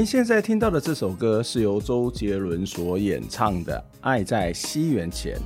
[0.00, 5.36] 您现在听到的这首歌是由周杰伦所演唱的《爱在西元前》。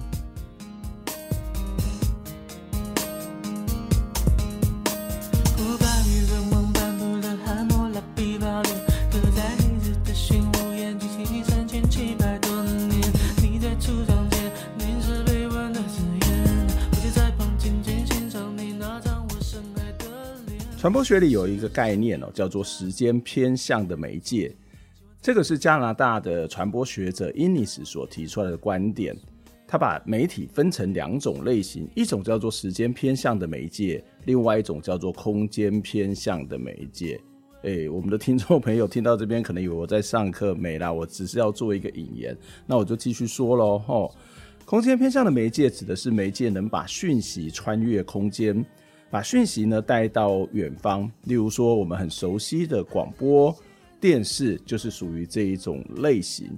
[20.95, 24.55] 播学里有一个概念哦，叫做时间偏向的媒介。
[25.20, 29.12] 这个是加拿大的传播学者 Innes 所提出来的观点。
[29.67, 37.20] 他把媒体分成两种类型，一种叫做时间偏向的媒介，另外一种叫做空间偏向的媒介。
[37.62, 42.36] 诶，我们的听众朋友听到这边可能以为我在上课，没啦，我只是要做一个引言。
[42.67, 43.81] 那我就继续说喽。
[43.81, 44.14] 吼，
[44.64, 48.64] 空间偏向的媒介指的是媒介能把讯息穿越空间。
[49.15, 53.57] 把讯息呢带到远方，例如说我们很熟悉的广播
[54.01, 56.51] 电视就是属于这一种类型。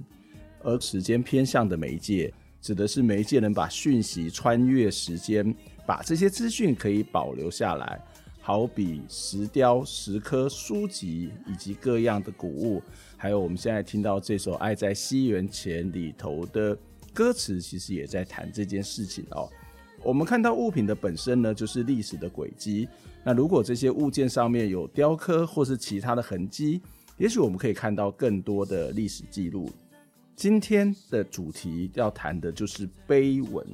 [0.63, 5.53] 而时间偏向的媒介，指的是媒介能把讯息穿越时间，
[5.85, 8.03] 把这些资讯可以保留下来。
[8.41, 12.81] 好比石雕、石刻、书籍以及各样的古物，
[13.17, 16.75] 还有我们现在听到这首《爱在西元前》里头的
[17.13, 19.47] 歌词，其实也在谈这件事情哦。
[20.07, 22.87] 我们看到物品的本身呢，就是历史的轨迹。
[23.25, 26.81] 那如果这些物件上面有雕刻或是其他的痕迹，
[27.17, 29.69] 也许我们可以看到更多的历史记录。
[30.33, 33.67] 今天的主题要谈的就是碑文。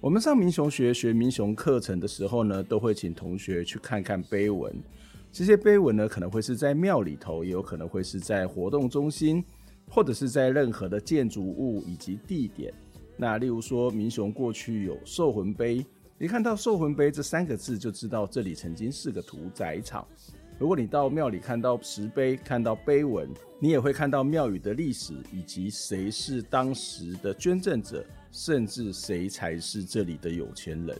[0.00, 4.74] 我们上民雄学学民雄课程的时候呢，都会请同学去看看碑文。
[5.30, 9.44] 这些碑文呢，可能会是在庙里头，也有可能会是在活动中心，
[9.86, 12.72] 或者是在任何的建筑物以及地点。
[13.16, 15.84] 那例如说，民雄过去有兽魂碑，
[16.18, 20.06] 一看到兽魂碑这三个字，就知道这里曾经是个屠宰场。
[20.58, 23.28] 如果你到庙里看到石碑，看到碑文，
[23.58, 30.96] 你也会看到庙宇的历史，以及谁是当时的捐赠者，甚至谁才是这里的有钱人。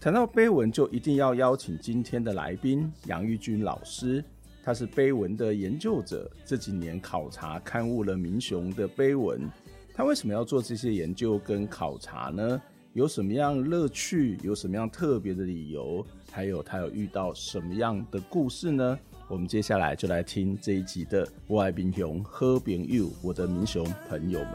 [0.00, 4.24] 谈到碑文，就一定要邀请今天的来宾杨玉君老师，
[4.62, 9.50] 他是碑文的研究者，这几年考察刊物了民雄的碑文。
[9.98, 12.62] 他为什么要做这些研究跟考察呢？
[12.92, 14.38] 有什么样乐趣？
[14.44, 16.06] 有什么样特别的理由？
[16.30, 18.96] 还有他有遇到什么样的故事呢？
[19.26, 24.52] 我们接下来就来听这一集的《我爱民雄好朋友，我的民雄朋友们》。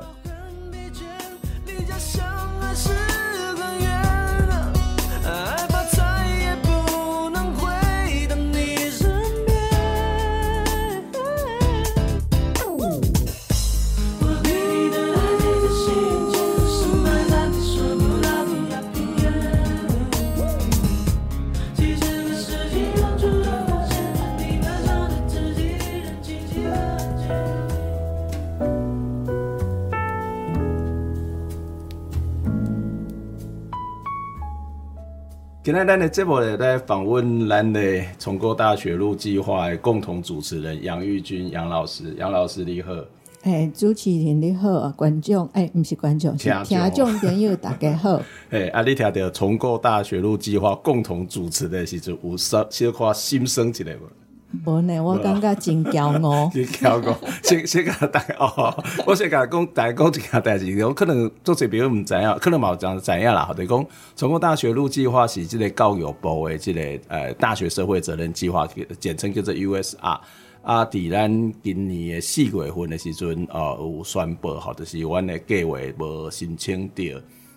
[35.73, 42.93] 今天咱的节目咧，在访问咱的重构大学路计划的共同主持人杨玉军杨老师，杨老师你好。
[43.41, 48.21] 哎，主持人你好啊，观众哎，不是观众，是听众朋友大家好。
[48.51, 54.22] 哎，啊，你听到重构大学路计划共同主持的时阵，有稍小可心生一个无？
[54.65, 56.49] 无呢，我感觉真骄傲。
[56.53, 63.51] 真骄傲，先先甲大哦，我先甲讲，大家讲一件代志，我可能做这边唔知影，可能冇讲知影啦。
[63.55, 63.85] 就是讲，
[64.15, 68.67] 重构大学路计划是这个教育部的这个呃大学社会责任计划，
[68.99, 70.19] 简称叫做 USR。
[70.61, 77.03] 啊，伫咱今年的四月份的时阵，呃，有宣布，吼，就是阮的计划无申请到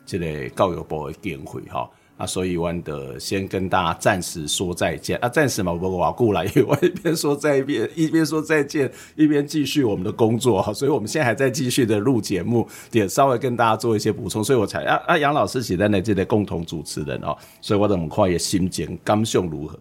[0.04, 1.88] 这个教育部的经费，吼。
[2.16, 19.78] 啊，所以我得先跟大家暂时说再见啊，暂时嘛，不过我要过来，因为我一边说再一边，一边说再见，一边继续我们的工作哈，所以我们现在还在继续的录节目，也稍微跟大家做一些补充，所以我才啊啊杨老师是咱的这个共同主持人哦，所以我怎么看也心情感想如何？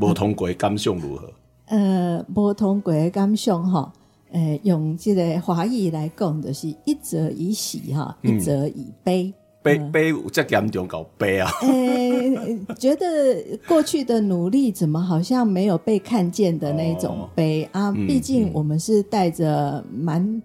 [0.00, 1.32] 无通过感想如何？
[1.66, 3.92] 呃，无通过感想哈，
[4.32, 9.32] 呃，用这个华语来讲，就是一则以喜哈，一则以悲。
[9.76, 11.50] 悲悲这严重搞悲啊！
[11.62, 17.92] 呃，觉得过去的努力怎么好像没有被看见的那种悲、哦、啊？
[17.92, 20.42] 毕竟我们是带着蛮、嗯、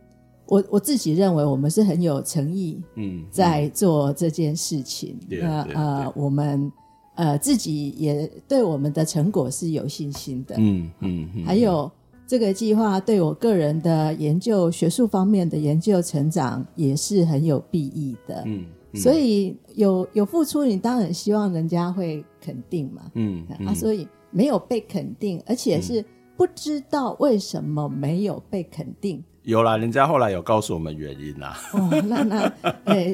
[0.47, 5.17] 我我自己认为我们是很有诚意，嗯，在做这件事情。
[5.29, 6.71] 那呃，我们
[7.15, 10.55] 呃自己也对我们的成果是有信心的。
[10.57, 11.91] 嗯嗯，嗯还有
[12.27, 18.43] 这个计划对我个人的研究、学术方面的研究成长也是很有裨益的。
[18.45, 18.65] 嗯。
[18.95, 23.03] 所以有有付出，你当然希望人家会肯定嘛。
[23.15, 26.03] 嗯，嗯啊，所以没有被肯定，而且是
[26.37, 29.23] 不知道为什么没有被肯定。
[29.41, 31.57] 有啦，人家后来有告诉我们原因啦。
[31.73, 32.41] 哦，那那，
[32.85, 33.13] 哎、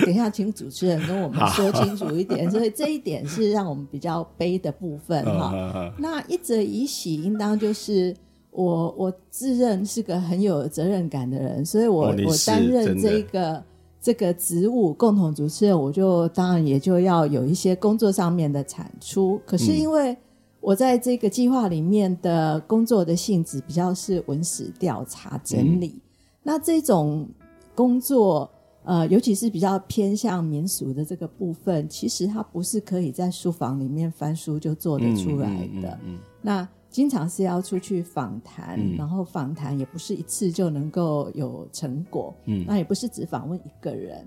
[0.00, 2.50] 等一下，请主持人跟我们说清楚一点。
[2.50, 5.94] 所以这一点是让我们比较悲的部分哈。
[5.98, 8.16] 那一则以喜，应当就是
[8.50, 13.62] 我我自认是个很有责任感的人，所以我、哦、我担任这一个。
[14.02, 19.40] 这个职务共同主持人，我就当然也就要有一些工作上面的产出。
[19.46, 20.16] 可是因为
[20.60, 26.00] 我在这个计划里面的工作的性质比较是文史调查整理，嗯、
[26.42, 27.28] 那这种
[27.76, 28.50] 工作，
[28.82, 35.48] 呃，尤其是比较偏向民俗的这个部分，其实它不是可以在书房里面翻书就做得出来
[35.80, 35.88] 的。
[35.88, 44.26] 嗯嗯嗯嗯、那经常是要出去访谈，嗯、然后访谈也不是一次就能够有成果，嗯，那也不是只访问一个人，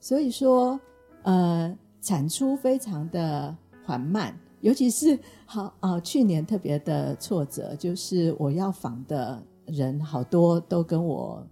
[0.00, 0.80] 所以说，
[1.24, 3.54] 呃，产出非常的
[3.84, 11.46] 缓慢，尤其是好啊、呃，去年特别的挫折，就是我要访的人好多都跟我，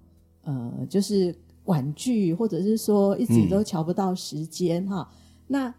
[0.45, 1.33] 呃，就是
[1.65, 5.17] 婉拒，或者是说一直都瞧不到时间哈、嗯，
[5.47, 5.75] 那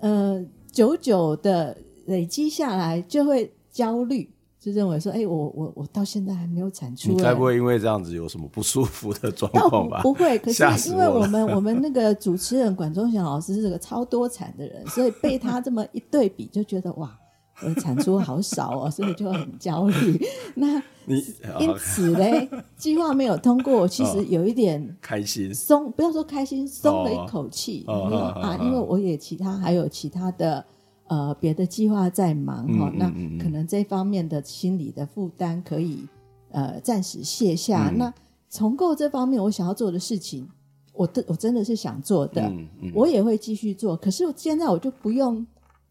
[0.00, 1.76] 呃，久久的
[2.06, 3.52] 累积下来就会。
[3.70, 4.28] 焦虑，
[4.58, 7.10] 就认为说，哎、欸，我我我到现在还没有产出。
[7.10, 10.00] 你该不会因为这样子有什么不舒服的状况吧？
[10.04, 17.16] 不会，可是因为我们我，我们那个主持人管中祥老师是个超多产的人，所以被他这么一对比，就觉得哇，
[17.62, 20.20] 我的产出好少哦， 所以就很焦虑。
[20.56, 21.24] 那你
[21.58, 27.84] 因此嘞，计划没有通过，其实有一点、哦、开心，松不要说开心，松了一口气。
[27.86, 30.64] 啊，因为我也其他还有其他的。
[31.10, 36.06] 呃，别的计划在忙哈、嗯，那可能这方面的心理的负担可以
[36.52, 37.90] 呃暂时卸下。
[37.90, 38.14] 嗯、那
[38.48, 40.48] 重构这方面，我想要做的事情，
[40.92, 42.48] 我的我真的是想做的，
[42.94, 43.96] 我也会继续做。
[43.96, 45.44] 可是现在我就不用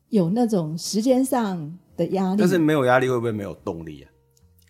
[0.08, 2.38] 有那种时间上的压力。
[2.40, 4.08] 但是没有压力会不会没有动力啊？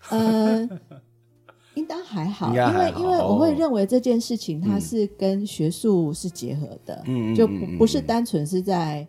[0.10, 0.68] 呃，
[1.78, 9.08] 应当还好，还好因为因为我会认为这件事情它是跟学术是结合的，嗯、就不不是单纯是在。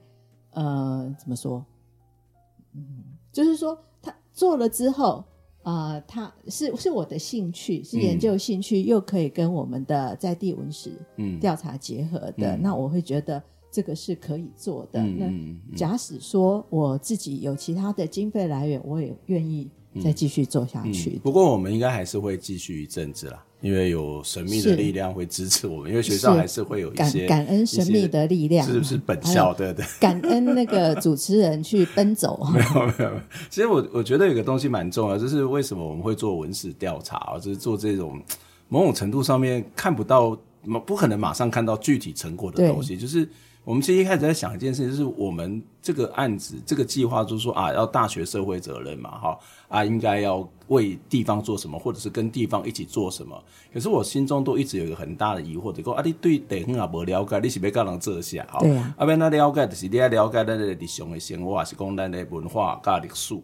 [0.52, 1.64] 呃，怎么说？
[2.74, 2.82] 嗯，
[3.32, 5.24] 就是说他做了之后，
[5.62, 10.92] 呃，他是是我的兴趣，是研究兴趣，嗯、又可以跟我们的在地文史
[11.40, 15.00] 调查结合的，嗯、那我会觉得这个是可以做的。
[15.00, 19.68] 嗯、那假使说我自己有其他的经费来源，我也愿意
[20.02, 21.18] 再继续做下去。
[21.22, 23.44] 不过我们应该还是会继续一阵子啦。
[23.62, 29.84] 因为有神秘的力量会支持我们， 因为学校还是会有一些感，感恩神秘的力量，是不是本校对对？
[30.00, 32.42] 感恩那个主持人去奔走。
[32.54, 33.20] 没有没有，
[33.50, 38.18] 其实我我觉得有个东西蛮重要，就是为什么我们会做文史调查，就是做这种
[38.68, 40.34] 某种程度上面看不到，
[40.86, 43.28] 不可能马上看到具体成果的东西，就是。
[43.62, 49.38] 我们其实一开始在想一件事情，就是我们这个案子、这个计划，就是说啊，要大学社会责任嘛，哈
[49.68, 53.40] 啊，应该要为地方做什么，或者是跟地方一起做什么。
[53.72, 58.42] 可是我心中都一直有一个很大的疑惑，就说啊，你对地方也不了解，你是要跟人做啥？
[58.50, 58.94] 哈，对啊。
[58.96, 63.34] 啊，要那了解就是你要了解咱的日常的生活，还是讲咱的文化、跟历史。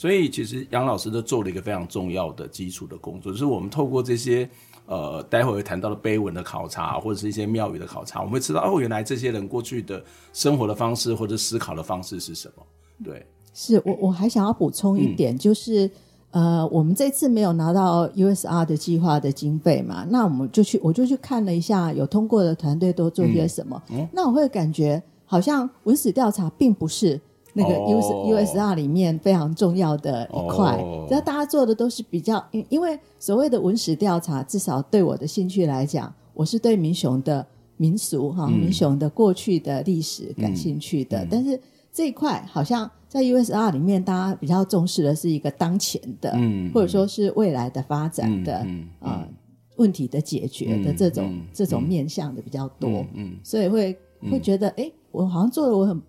[0.00, 4.48] 所以其实杨老师都做了一个非常重要的基础的工作，就是我们透过这些。
[4.86, 10.02] 呃，待会会谈到的碑文的考察，或者是一些庙宇的考察，我们会知道哦，原来这些人过去的
[10.32, 12.62] 生活的方式或者思考的方式是什么？
[13.04, 15.88] 对，是我我还想要补充一点，嗯、就是
[16.32, 27.20] 呃，我们这次没有拿到 USR 的计划的经费嘛，那我们就去我就去看了一下有通过的团队都做些什么，嗯嗯、那我会感觉好像文史调查并不是。
[27.52, 30.76] 那个 U USR 里面非常重要的一块，
[31.08, 37.44] 只要、哦、大家做的都是比较，因因为所谓的文史调查，至少对我的兴趣来讲，我是对民雄的
[37.76, 41.26] 民俗哈，民雄、嗯、的过去的历史感兴趣的。
[41.28, 41.60] 但是
[41.92, 48.58] 这一块好像在 USR 里面，大家比较重视的是一个当前的，嗯、或者说是未来的发展的
[49.00, 49.34] 啊、嗯
[49.76, 53.36] 问题的解决的这种、嗯、这种面向的比较多，嗯，嗯。
[53.42, 53.98] 所以会
[54.30, 56.00] 会觉得，哎、欸，我好像做的我很。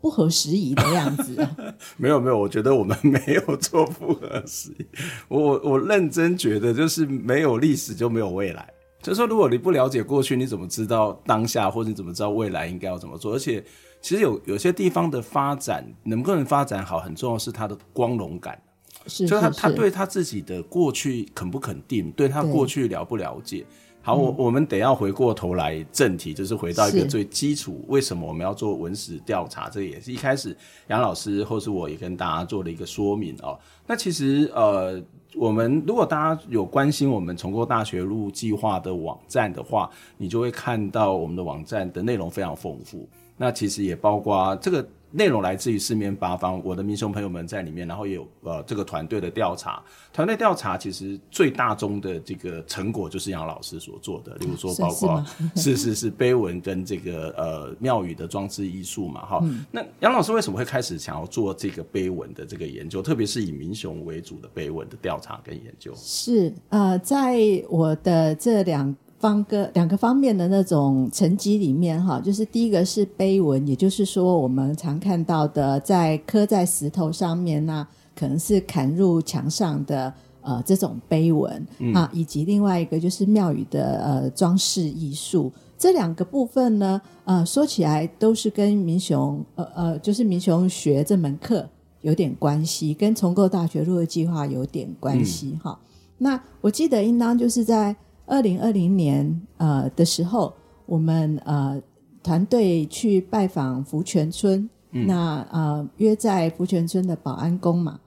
[0.00, 1.56] 不合时宜的样子啊。
[1.96, 4.86] 没有没有，我觉得我们没有做不合时宜。
[5.28, 8.68] 我我我认真觉得，就是没有历史就没有未来。
[9.00, 13.34] 就是说，如果你不了解过去，你怎么知道当下，或者你怎么知道未来应该要怎么做？
[13.34, 13.64] 而且，
[14.02, 18.60] 其实有有些地方的发展能不能发展好，很重要是它的光荣感。
[19.06, 23.64] 是，就是他他对他自己的过去肯不肯定，对他过去了不了解。
[24.08, 29.68] 好，我我们得要回过头来正题，就是回到一个最基础，为什么我们要做文史调查？
[29.68, 33.58] 这也是一开始杨老师或是我也跟大家做了一个说明哦。
[33.86, 34.98] 那其实呃，
[35.34, 43.06] 我们如果大家有关心我们重构大学路计划的网站的话，你就会看到我们的网站的内容非常丰富。
[43.36, 44.88] 那其实也包括这个。
[45.10, 49.82] 内容来自于四面八方，我的民雄朋友们在里面，然后也有呃这个团队的调查。
[50.12, 55.24] 团队调查其实最大宗的这个成果就是杨老师所做的，例如说包括
[55.56, 59.64] 是 是是碑文跟这个呃庙宇的装置艺术嘛，哈、嗯。
[59.70, 65.92] 那杨老师为什么会开始想要做这个碑文的这个研究，特别是以民雄为主的碑文的调查跟研究？
[65.96, 67.38] 是呃，在
[67.68, 68.94] 我的这两。
[69.18, 85.52] 方个两个方面的那种成绩里面，哈，就是第一个是碑文，也就是说我们常看到的在刻在石头上面那可能是砍入墙上的呃这种碑文、嗯、啊，以及另外一个就是庙宇的呃装饰艺术。
[85.76, 91.68] 这两个部分呢，呃，说起来都是跟民雄呃呃，就是民雄学这门课
[92.02, 95.88] 有点关系，跟重构大学入的计划有点关系哈、嗯。
[96.18, 97.96] 那我记得应当就是在。
[98.28, 100.52] 二零二零年呃的时候，
[100.84, 101.80] 我们呃
[102.22, 107.98] 团队去拜访福泉村，嗯、那呃约在福泉村的保安宫嘛，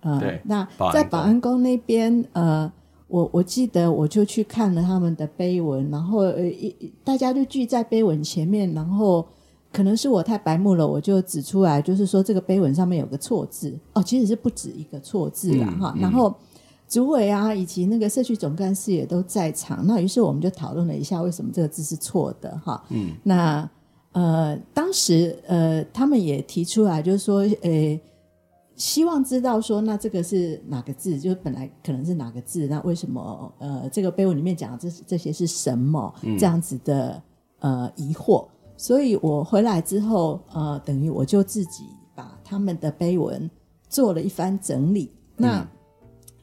[0.00, 1.62] 呃，对，那在保安宫。
[1.62, 2.70] 那边呃，
[3.08, 9.26] 我我记得我就去看了他们的碑文，然后呃一大家就聚在碑文前面，然后
[9.72, 13.78] 可能是我太白目了，我就指出来，就是说这个碑文上面有个错字。
[13.94, 16.34] 哦，其实是不止一个错字啦哈、嗯，然后。
[16.90, 19.86] 主委啊，以及那个社区总干事也都在场。
[19.86, 22.50] 那于是我们就讨论了一下，为什么这个字是错的？
[22.58, 23.70] 哈，嗯，那
[24.10, 28.00] 呃，当时呃，他们也提出来，就是说，呃，
[28.74, 31.16] 希望知道说，那这个是哪个字？
[31.16, 32.66] 就是本来可能是哪个字？
[32.66, 36.12] 那为什么呃，这个碑文里面讲的这这些是什么？
[36.40, 37.22] 这样子的
[37.60, 38.44] 呃疑惑。
[38.76, 41.84] 所以我回来之后，呃，等于我就自己
[42.16, 43.48] 把他们的碑文
[43.88, 45.12] 做了一番整理。
[45.36, 45.64] 那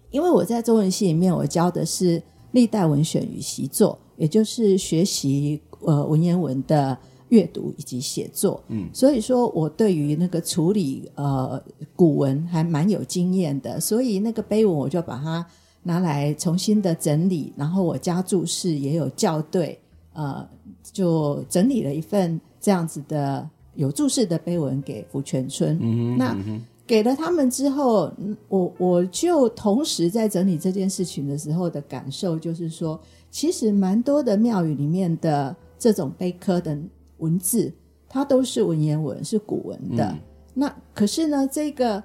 [0.10, 2.22] 因为我在中文系里面，我教的是
[2.52, 6.98] 历代文选与习作，也就是学习呃文言文的
[7.30, 8.64] 阅读以及写作。
[8.70, 11.62] 嗯，所以说我对于那个处理呃
[11.96, 15.46] 古文还蛮有经验的，所以那个碑文我就把它
[15.84, 19.78] 拿来重新的整理，然后我加注释，也有校对，
[20.14, 20.48] 呃，
[20.82, 25.78] 就整理了一份这样子的有注释的碑文给福泉村。
[26.18, 26.34] 那。
[26.46, 28.12] 嗯给了他们之后，
[28.48, 36.76] 我我就同时在整理这件事情的时候的感受，就是说，其实蛮多的庙宇里面的这种碑刻的
[37.18, 37.72] 文字，
[38.08, 40.06] 它都是文言文，是古文的。
[40.06, 40.20] 嗯、
[40.54, 42.02] 那可是呢，这个。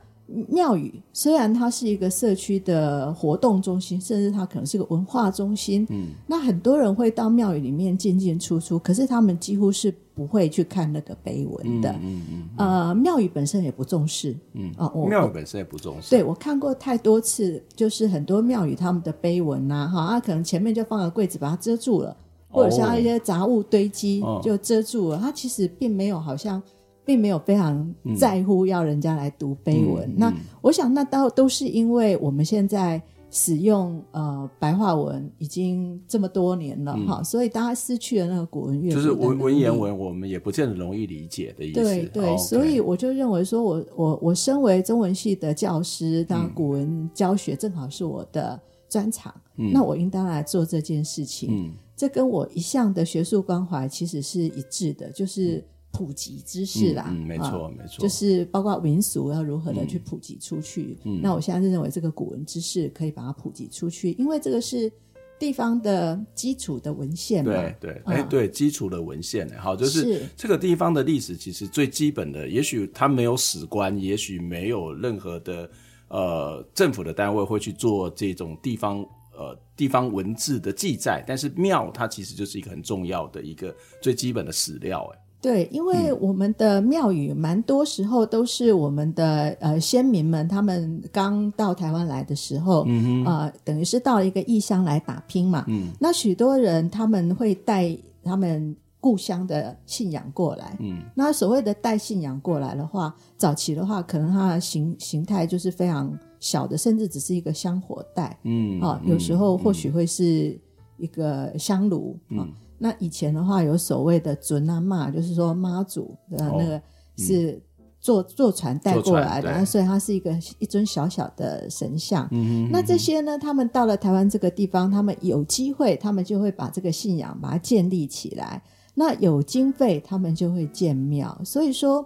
[0.49, 5.87] 庙宇虽然它是一个社区的活动中心，甚至它可能是个文化中心。
[5.91, 11.91] 嗯，那很多人会到庙宇里面进进出出，可是他们几乎是不会去看那个碑文的。
[12.03, 12.49] 嗯嗯，嗯。
[12.57, 14.37] 呃，庙宇本身也不重视。
[14.55, 16.11] 嗯啊，庙宇本身也不重视。
[16.11, 22.17] 对，我看过太多次，就是很多庙宇他们的碑文呐，哈，啊，可能前面就放个柜子把它遮住了，
[22.49, 26.62] 或者像一些杂物堆积就遮住了，它其实并没有好像。
[27.05, 30.09] 并没有非常在乎要人家来读碑文。
[30.09, 38.97] 嗯、那我想，那倒都是因为我们现在使用呃白话文已经这么多年了哈、嗯，所以大家失去了那个古文阅读。
[38.97, 41.81] 就是文文言文，我们也不见得容易理解的意思。
[41.83, 51.49] 对对、哦，所以我就认为说我，我我我身为中文系的教师，当古文教学正好是我的专长、嗯，那我应当来做这件事情。
[51.51, 55.65] 嗯，这跟我一向的学术关怀其实是一致的，就是。
[55.93, 60.97] 嗯普及知识啦，嗯，嗯没错、啊，没错，就是包括民俗要如何的去普及出去。
[61.05, 64.91] 嗯，那我现在是认为这个古文知识可以把它普及出去，因为这个是
[65.39, 67.53] 地方的基础的文献嘛。
[67.53, 70.23] 对对，哎、对，基础的文献，好，就是。
[70.35, 75.71] 这个地方的历史，其实最基本的，也许它没有史官，也许没有任何的
[76.09, 79.05] 呃政府的单位会去做这种地方
[79.37, 85.19] 呃地方文字的记载，但是庙它其实就是一个很重要的一个最基本的史料，哎。
[85.43, 95.65] 对，因为我们的庙宇蛮多时候都是我们的呃先民们，他们刚到台湾来的时候，嗯呃，等于是到一个异乡来打拼嘛。
[95.67, 100.77] 嗯，那许多人他们会带他们故乡的信仰过来。
[100.79, 108.39] 嗯，那所谓的带信仰过来的话，早期的话，可能它的形形态就是非常小的，甚至只是一个香火袋。
[108.45, 110.57] 嗯，啊，有时候或许会是
[110.99, 112.17] 一个香炉。
[112.29, 112.49] 嗯，啊、
[112.83, 116.83] 那以前的话，有所谓的尊啊妈，就是说妈祖的那个
[117.17, 117.62] 是。
[118.05, 122.27] 坐坐船带过来的，那所以它是一个一尊小小的神像。
[122.33, 128.61] 嗯，那这些呢，他们到了台湾这个地方，他们有机会，他们就会把这个信仰把它建立起来。
[128.95, 131.41] 那有经费，他们就会建庙。
[131.45, 132.05] 所以说，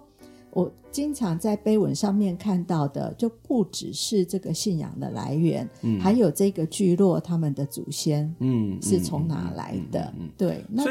[0.57, 10.01] 我经常在碑文上面看到的，就不只是这个信仰的来源，嗯，还有这个聚落他们的祖先，嗯，是从哪来的？
[10.01, 10.83] 嗯嗯嗯嗯、对，那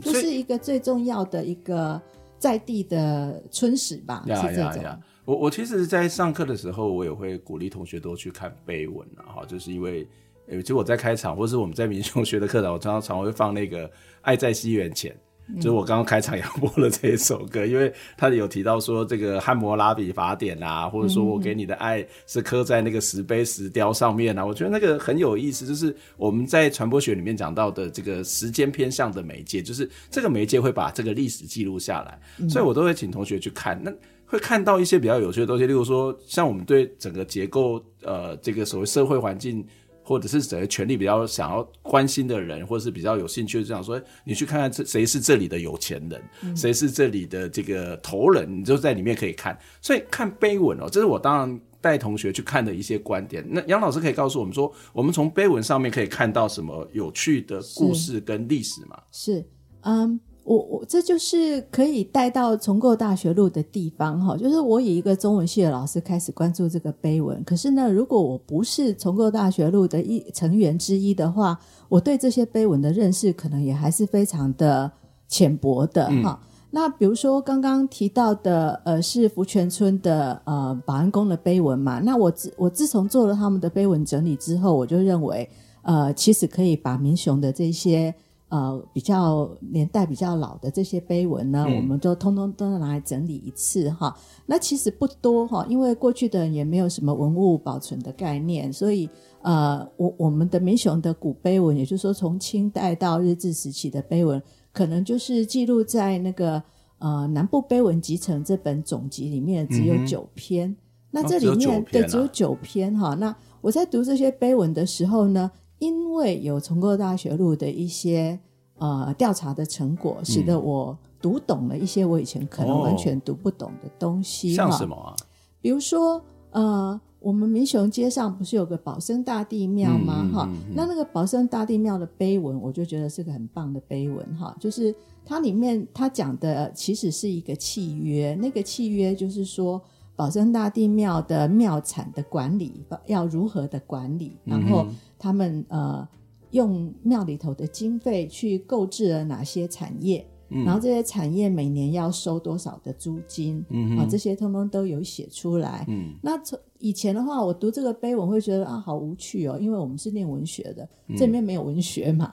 [0.00, 2.00] 这是一个最重要的一个。
[2.42, 4.98] 在地的村史吧，呀是这种。
[5.24, 10.04] 我我其实，在上课的时候，我也会鼓励同学多去看碑文啊，哈，就是因为，
[10.48, 13.88] 其实我在开场，或是我们在民雄学的课堂，我常常常会放那个
[14.22, 15.12] 《爱在西元前》。
[15.56, 25.66] 就是我刚刚开场也播了这一首歌，因为他有提到说这个汉谟拉比法典啊，或者说我给你的爱是刻在那个石碑石雕上面啊，我觉得那个很有意思。
[25.66, 33.92] 就是我们在传播学里面讲到的这个时间偏向的媒介，就是这个媒介会把这个历史记录下来，所以我都会请同学去看，那
[34.24, 39.64] 会看到一些比较有趣的东西，例如说像我们对整个结构，呃，这个所谓社会环境。
[40.02, 49.58] 或者是谁权力比较想要关心的人，或者是比较有兴趣的，这样说，你去看看这谁是这里的有钱人，谁、嗯、是这里的这个头人，你就在里面可以看。
[49.80, 53.44] 所以看碑文哦，这是我当然带同学去看的一些观点。
[53.48, 59.00] 那杨老师可以告诉我们说，我们从碑文上面可以看到什么有趣的故事跟历史吗？
[59.10, 59.44] 是，
[59.82, 60.20] 嗯。
[60.44, 67.42] 我我这就是可以带到重构大学路的地方哈，就是我以一个中文系的老师开始关注这个碑文。
[67.44, 71.56] 可是呢，如果我不是重构大学路的一成员之一的话，
[71.88, 74.90] 我对这些碑文的认识可能也还是非常的
[75.28, 76.40] 浅薄的哈。
[76.42, 82.00] 嗯、那比如说刚刚提到的，呃，是福泉村的呃保安宫的碑文嘛。
[82.00, 85.48] 那我自我自从做了他们的碑文整理之后，我就认为，
[85.82, 88.12] 呃，其实可以把民雄的这些。
[88.52, 94.14] 呃，比较年代比较老的这些碑文呢，嗯、我们都通通都拿来整理一次哈。
[94.44, 99.08] 那其实不多哈，因为过去的人也没有什么文物保存的概念，所以
[99.40, 106.62] 呃，我我们的民雄的古碑文，也就是说从清代到日治时期的碑文，可能就是记录在那个
[106.98, 110.68] 呃南部碑文集成这本总集里面只有九篇。
[110.68, 110.76] 嗯、
[111.10, 113.14] 那这里面对只有九篇哈。
[113.14, 115.50] 那我在读这些碑文的时候呢，
[115.82, 118.38] 因为有重构大学路的一些
[118.78, 124.54] 呃调查的成果，使得我读懂了一些我以前可能完全读不懂的东西。
[124.54, 125.16] 像什么啊？
[125.60, 130.30] 比如说，呃，我们民雄街上不是有个保生大帝庙吗？
[130.32, 134.56] 哈，那那个保生大帝庙的碑文，我就觉得是个很棒的碑文哈。
[134.60, 139.82] 就是它里面它讲的其实是一个契约，那个契约就是说。
[140.14, 144.36] 保生大帝庙的庙产的管理要如何的管理？
[144.44, 144.86] 然后
[145.18, 146.06] 他们呃
[146.50, 150.24] 用庙里头的经费去购置了哪些产业？
[150.54, 153.64] 嗯、然后这些产业每年要收多少的租金？
[153.70, 155.86] 嗯、啊，这些通通都有写出来。
[155.88, 162.30] 嗯，那从以前的话，我读这个碑文会觉得啊，好无趣哦，因为我们是念文学的，这里面没有文学嘛。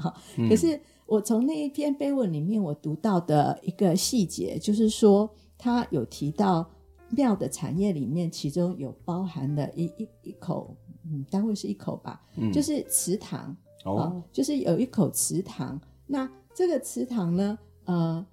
[0.50, 6.70] 可是我从那一篇碑文里面，我读到的一个细节，就是说他有提到。
[7.12, 15.80] 庙的产业里面，其中有包含了一一一口，嗯，单位是一口吧，嗯，就是祠堂哦，哦，就是有一口祠堂。
[16.06, 18.26] 那这个祠堂呢，呃，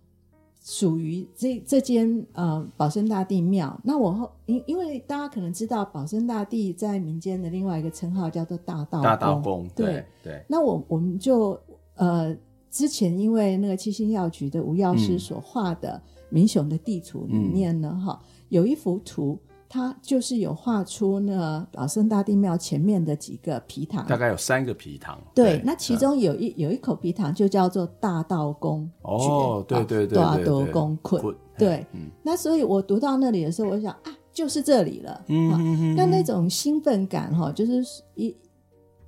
[0.62, 3.78] 属于这这间呃保生大帝庙。
[3.84, 10.04] 那我后因因为大家可能知道，保生大帝在民间的另外一个称号叫做大道大道公，对对。
[10.24, 11.58] 对那我我们就
[11.94, 12.36] 呃
[12.70, 18.35] 之前因为那个七星药局的吴药师所画的民雄的地图里面呢，哈、嗯。
[18.48, 25.18] 有一幅图，它就是有画出那保生大帝庙前面的几个皮塘，大概有三个皮塘。
[25.34, 28.88] 对，对那其中有一、嗯、有一口皮塘就叫做大道公。
[29.02, 31.34] 哦，对对对，大道公困。
[31.58, 35.24] 对，嗯、那所以我读到那里的时候，我想啊，就是这里了。
[35.28, 35.94] 嗯嗯嗯。
[35.96, 37.82] 那那种兴奋感哈，就是
[38.14, 38.36] 一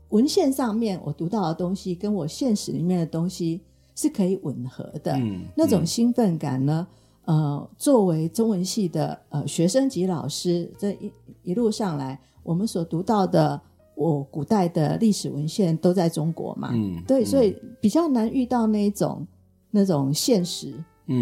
[0.09, 3.61] 文献上面我读到的东西，跟我现实里面的东西
[3.94, 5.12] 是可以吻合的。
[5.12, 6.87] 嗯，那种兴奋感呢？
[7.28, 11.12] 呃，作为中文系的呃学生级老师，这一
[11.42, 13.60] 一路上来，我们所读到的
[13.94, 19.26] 我古代的历史文献都在中国嘛，嗯，对，嗯、所以比较难遇到那种
[19.70, 20.72] 那种现实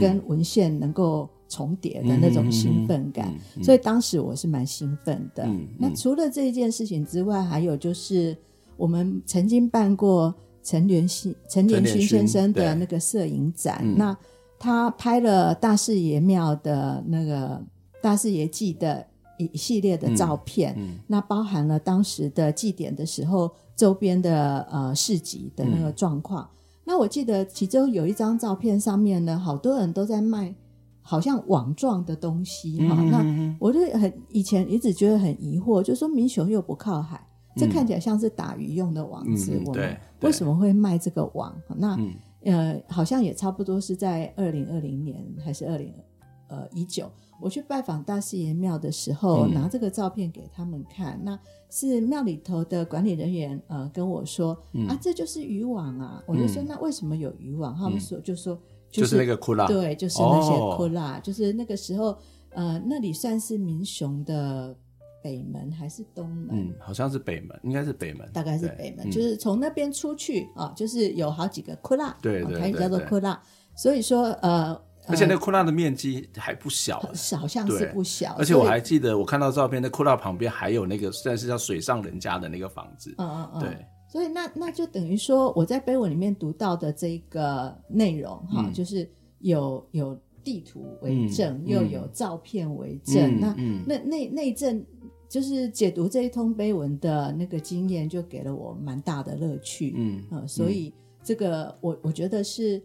[0.01, 5.45] 跟文献能够重叠的那种兴奋感，嗯嗯嗯、所以当时我是蛮兴奋的。
[5.77, 8.37] 那除了这一件事情之外，还有就是
[8.77, 14.17] 我们曾经办过陈连新陈连勋先生的那个摄影展，那。
[14.59, 17.63] 他拍了大士爷庙的那个
[18.03, 19.07] 大士爷祭的
[19.39, 26.43] 一系列的照片，嗯嗯、那包含了当时的祭典的时候周边的呃市集的那个状况。
[26.43, 26.49] 嗯、
[26.85, 30.55] 那我记得其中有一张照片上面呢，好多人都在卖
[31.03, 32.97] 好像网状的东西哈。
[32.99, 37.17] 嗯、那我就很以前一直觉得很疑惑，就说民雄又不靠海，
[37.57, 41.55] 嗯、这看起来像是打鱼用的网子，嗯、我们为什么会卖这个网？
[41.77, 42.15] 那、嗯
[42.47, 45.93] 呃，好像也差不多是在二零二零年还是二零
[46.49, 51.39] 呃一九，我去拜访大士爷庙的时候，嗯、拿这个照片给他们看，那
[51.71, 57.77] 是庙里头的管理人员呃跟我说、嗯、啊，这就是渔网啊，我就说、嗯、那为什么有渔网？
[57.77, 58.55] 他们说就说
[58.91, 62.17] 就是、就是、那个库拉，对，就是那些库拉，哦、就是那个时候
[62.51, 64.77] 呃那里算是民雄的。
[65.23, 66.49] 北门还是东门？
[66.53, 73.41] 嗯，好像是北门，应该是北门，大概是北门，就是从那边出去啊，就是有好几个库拉，对对，台语叫做库拉。
[73.75, 74.75] 所以说，呃，
[75.07, 76.99] 而且那个窟窿的面积还不小，
[77.39, 78.35] 好像是不小。
[78.39, 83.15] 而且我还记得，我看到照片，那库拉旁边还有那个算是叫水上人家的那个房子。
[83.19, 83.87] 嗯嗯嗯，对。
[84.09, 89.07] 所以那那就等于说，我在碑文里面读到的这个内容哈，就是
[89.41, 93.39] 有有地图为证，又有照片为证。
[93.39, 93.55] 那
[93.87, 94.83] 那那那阵。
[95.29, 99.95] 就是解读这一通碑文的那个经验，就给了我蛮大的乐趣。
[99.97, 102.81] 嗯，呃，所以这个我我觉得是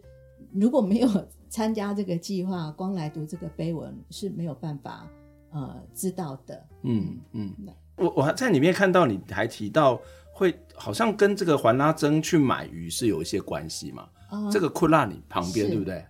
[0.52, 1.08] 如果没有
[1.48, 5.08] 参加这个计划，光来读这个碑文是没有办法
[5.50, 6.66] 呃知道的。
[6.82, 10.00] 嗯嗯，嗯我我还在里面看到你还提到
[10.32, 14.08] 会好像跟这个环拉珍去买鱼是有一些关系嘛？
[14.32, 16.04] 嗯、这个库拉里旁边是对不对？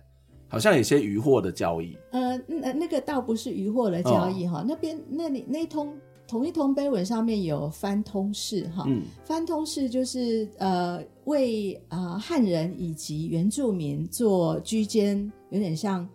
[0.47, 1.97] 好像有些渔获的交易。
[2.11, 5.93] 呃，那那个倒不是渔获的交易哈，哦、那边那里那一通。
[6.25, 16.07] 同一通碑文上面有翻通事哈，嗯、番通事就是呃为啊、呃、汉人以及原住民做居间，有点像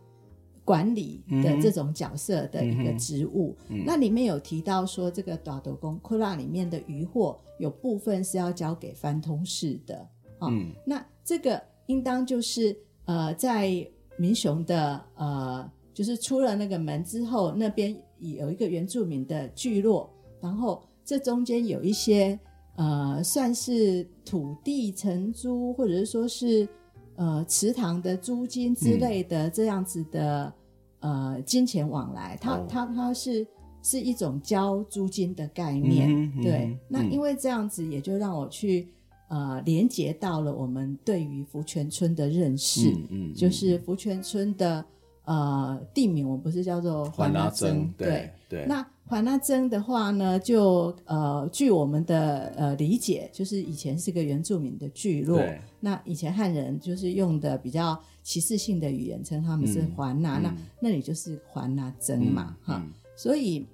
[0.64, 3.55] 管理的这种角色的一个职务。
[3.68, 9.94] 嗯嗯、那里面有提到说，这个大斗公库拉里面的渔获有部分是要交给翻通事的
[10.38, 10.49] 啊。
[10.51, 17.94] 嗯、那这个应当就是呃在民雄的呃，就是出了那个门之后那边。
[18.18, 22.38] 有一个原住民的聚落，然后这中间有一些
[22.76, 26.68] 呃，算是土地承租，或者是说是
[27.16, 30.52] 呃祠堂的租金之类的这样子的、
[31.00, 33.46] 嗯、呃金钱往来，它、哦、它它是
[33.83, 36.52] 是一种交租金的概念，嗯嗯、对。
[36.66, 38.88] 嗯、那因为这样子，也就让我去
[39.28, 44.85] 呃连接到了我们对于福泉村的认识，嗯嗯、就是福泉村的。
[45.29, 48.31] 呃，地名我们不是叫做环拉珍，对对。
[48.49, 55.38] 对那环拉珍的话呢，就呃，据我们的呃理解，就是以前是个原住民的聚落。
[55.81, 62.83] 那以前汉人就是用的比较歧视性的语言称他们是环拉，嗯、那、嗯、那里就是环拉珍嘛，嗯、哈。
[63.14, 63.67] 所以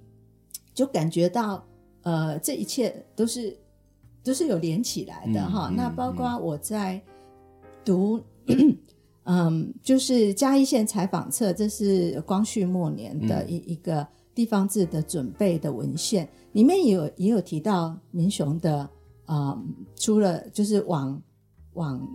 [0.74, 1.64] 就感觉到
[2.02, 3.56] 呃，这一切都是
[4.24, 5.72] 都是有连起来的、嗯、哈。
[5.72, 7.00] 那包括我在
[7.84, 8.20] 读。
[9.24, 18.88] 嗯，就是嘉义县采访册，这是光绪末年的一一个地方志的准备的文献，嗯、里面也有也有提到民雄的，
[19.26, 19.64] 嗯，
[19.96, 21.20] 除了就是往
[21.72, 22.06] 往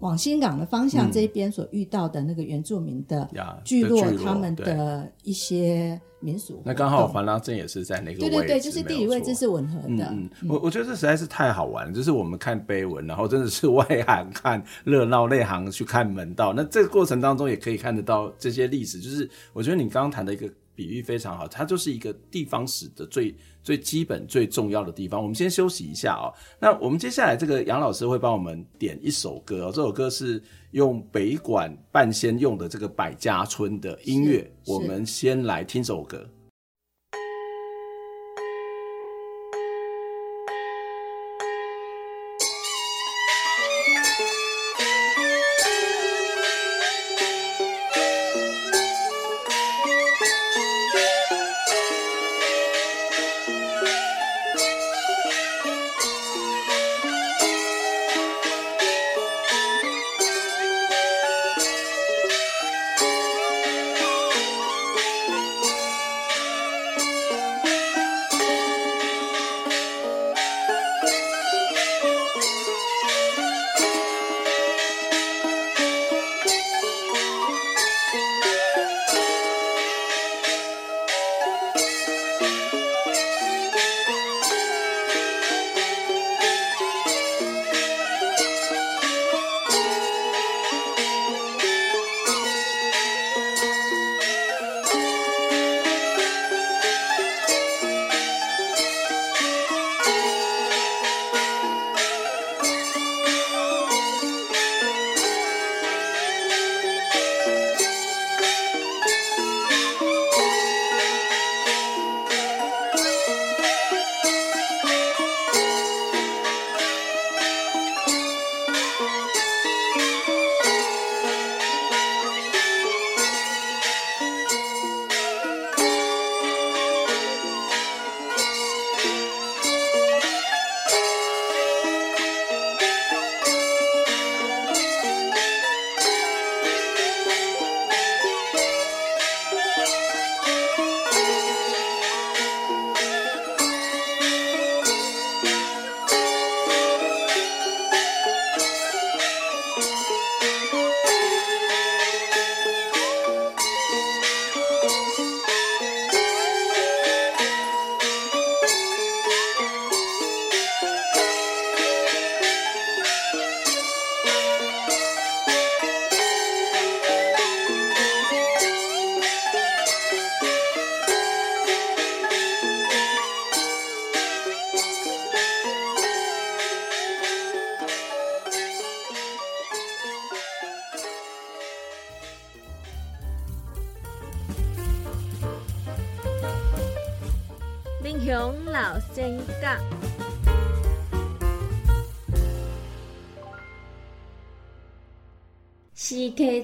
[0.00, 3.28] 往新港的方向这边所遇到的那个原住民的
[3.64, 6.00] 聚落，嗯、他们的一些。
[6.18, 10.08] 民俗，那刚好环拉镇也是在那个对对对，就是地理位置是吻合的。
[10.10, 16.54] 嗯，嗯我我觉得这实在是太好玩了，就是我们看碑文，然后真的是外行看热闹，内行去看门道。
[16.54, 23.34] 那这个过程当中也可以看得到这些历史，就是我觉得你刚刚谈的一个比喻非常好，它就是一个地方史的最
[23.64, 25.20] 最基本、最重要的地方。
[25.20, 26.30] 我们先休息一下哦。
[26.60, 30.40] 那我们接下来这个杨老师会帮我们点一首歌哦，这首歌是。
[30.72, 36.28] 用北管半仙用的这个百家村的音乐，我们先来听首歌。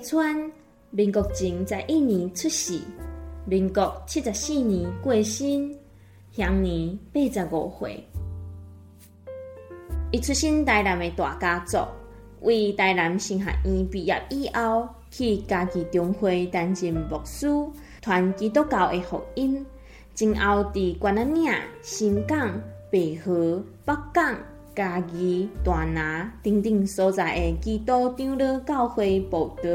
[0.03, 0.51] 川，
[0.91, 2.81] 民国前十一年出世，
[3.47, 5.75] 民国七十四年过身，
[6.33, 8.05] 享年八十五岁。
[10.11, 11.79] 伊出身台南的大家族，
[12.41, 17.47] 为台南新学院毕业以后，去嘉义中会担任牧师，
[18.01, 19.65] 传基督教的福音。
[20.15, 22.61] 今后伫关仔岭、新港、
[22.91, 24.37] 北河、北港。
[24.75, 29.69] 家己、大拿等等所在的基督长老教会报道。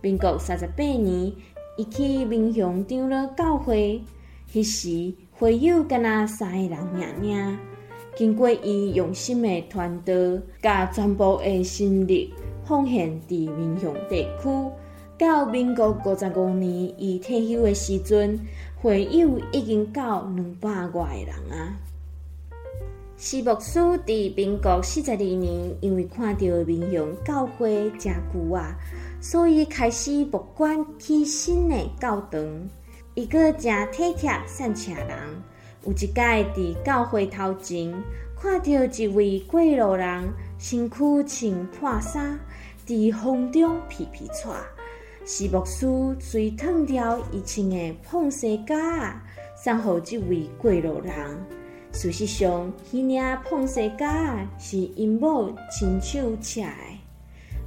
[0.00, 1.32] 民国三十八年，
[1.76, 4.02] 伊去民雄长老教会，
[4.52, 7.58] 迄时会友敢若三个人尔尔。
[8.16, 10.12] 经过伊用心的传导，
[10.60, 12.32] 甲全部的心力
[12.64, 14.70] 奉献伫民雄地区。
[15.16, 18.40] 到民国五十五年，伊退休的时阵，
[18.80, 21.76] 会友已经到两百外人啊。
[23.22, 28.74] 徐牧师伫民国四十二年，因为看到民雄教会真旧啊，
[29.20, 32.40] 所以开始募捐起新的教堂。
[33.12, 35.18] 伊阁真体贴善车人。
[35.84, 37.92] 有一届伫教会头前，
[38.40, 40.96] 看到一位过路人，身躯
[41.52, 42.40] 穿破衫，
[42.86, 44.56] 伫风中皮皮喘。
[45.26, 45.86] 徐牧师
[46.18, 49.22] 随脱掉伊穿的碰西甲，
[49.62, 51.59] 送互这位过路人。
[51.92, 56.70] 事实上，迄领碰西甲是因某亲手切的，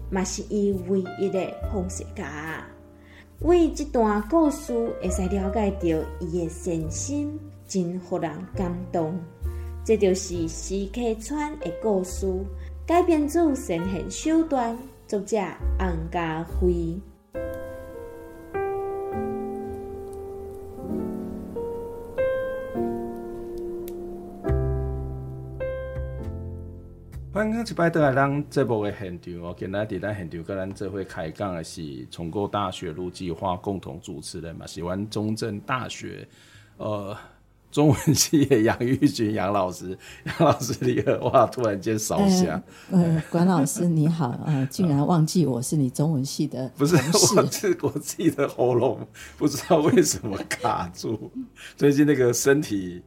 [0.10, 2.66] 嘛是伊唯一的碰西甲。
[3.42, 9.20] 为这段故事，会使了解到伊的善心，真互人感动。
[9.86, 12.26] 这就是徐溪川的故事，
[12.88, 15.38] 改编自神仙手段，作者
[15.78, 16.98] 洪家辉。
[27.34, 36.28] 欢迎一摆倒来咱节目的现场哦，今仔伫咱现场跟咱这回开讲的是重构大学路计划共同主持人嘛，是阮中正大学
[36.78, 37.18] 呃
[37.72, 42.62] 中文系的杨玉君杨老师，杨老师你好，哇，突然间烧香。
[42.92, 49.08] 呃，管老师你好，呃，竟然忘记我是你中文系的，不是，我是我自己的喉咙
[49.40, 51.32] 不知道为什么卡住，
[51.76, 53.02] 最近那个身体。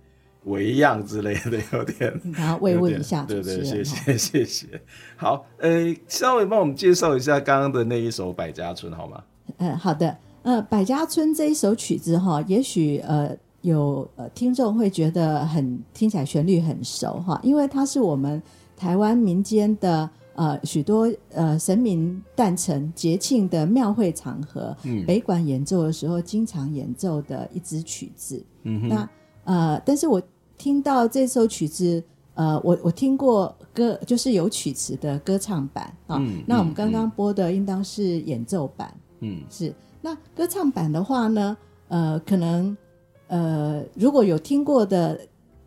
[0.47, 4.81] 微恙之类的有点，然后慰问一下，对对，谢谢 谢谢。
[5.17, 9.23] 好，呃，稍微帮我们介绍一下刚刚的那一首《百家村》好吗？
[9.59, 10.17] 嗯，好的。
[10.43, 18.41] 呃，《百家村》这一首曲子哈，也许呃有呃听众会觉得很听起来旋律很熟哈，因为它是我们
[18.77, 28.41] 台湾民间的呃许多呃神明诞辰节庆的庙会场合，嗯，北管演奏的时候经常演奏的一支曲子。
[28.63, 29.09] 嗯哼，那
[29.43, 30.23] 呃，但是我。
[30.59, 32.03] 听到这首曲子，
[32.35, 36.17] 呃，我我听过歌，就是有曲词的歌唱版啊。
[36.21, 39.73] 嗯、那我们刚刚播的应当是演奏版，嗯，是。
[40.01, 41.57] 那歌唱版的话呢，
[41.89, 42.77] 呃，可能
[43.29, 45.21] 呃，如果有听过的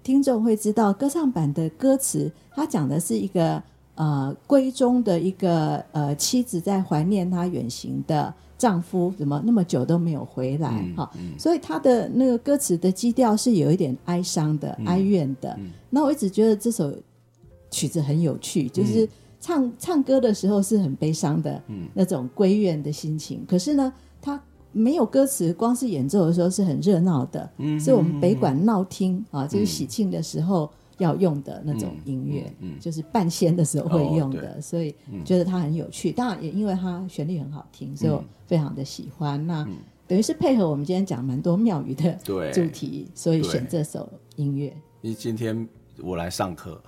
[0.04, 3.62] 听众会知道，歌唱版的歌词，它讲的是一个
[3.96, 8.34] 呃闺中的一个呃妻子在怀念她远行的。
[8.60, 10.70] 丈夫怎么那么久都没有回来？
[10.96, 15.58] 哈、嗯，嗯、所以他的那个歌词的基调是有一点哀伤的、嗯、哀怨的。
[15.90, 16.94] 那、嗯、我一直觉得这首
[17.72, 19.08] 曲子很有趣，就是
[19.40, 23.40] 唱、嗯、唱歌的时候是很悲伤的，那种归怨的心情。
[23.40, 24.40] 嗯、可是呢，他
[24.74, 27.50] 没有歌词，光是演奏的时候是很热闹的。
[27.58, 30.70] 嗯，是我们北管闹厅啊，就是喜庆的时候。
[31.00, 34.94] 要用的那种音乐，嗯，嗯就是半仙的时候会用的，哦、所以
[35.26, 36.12] 觉得它很有趣。
[36.12, 39.42] 当然也因为它旋律很好听，所以我非常的喜欢。
[39.42, 39.68] 嗯、那
[40.06, 42.14] 等于是配合我们今天讲蛮多庙宇的
[42.52, 44.76] 主题，所以选这首音乐。
[45.02, 45.68] 因为今天
[46.02, 46.82] 我来上课，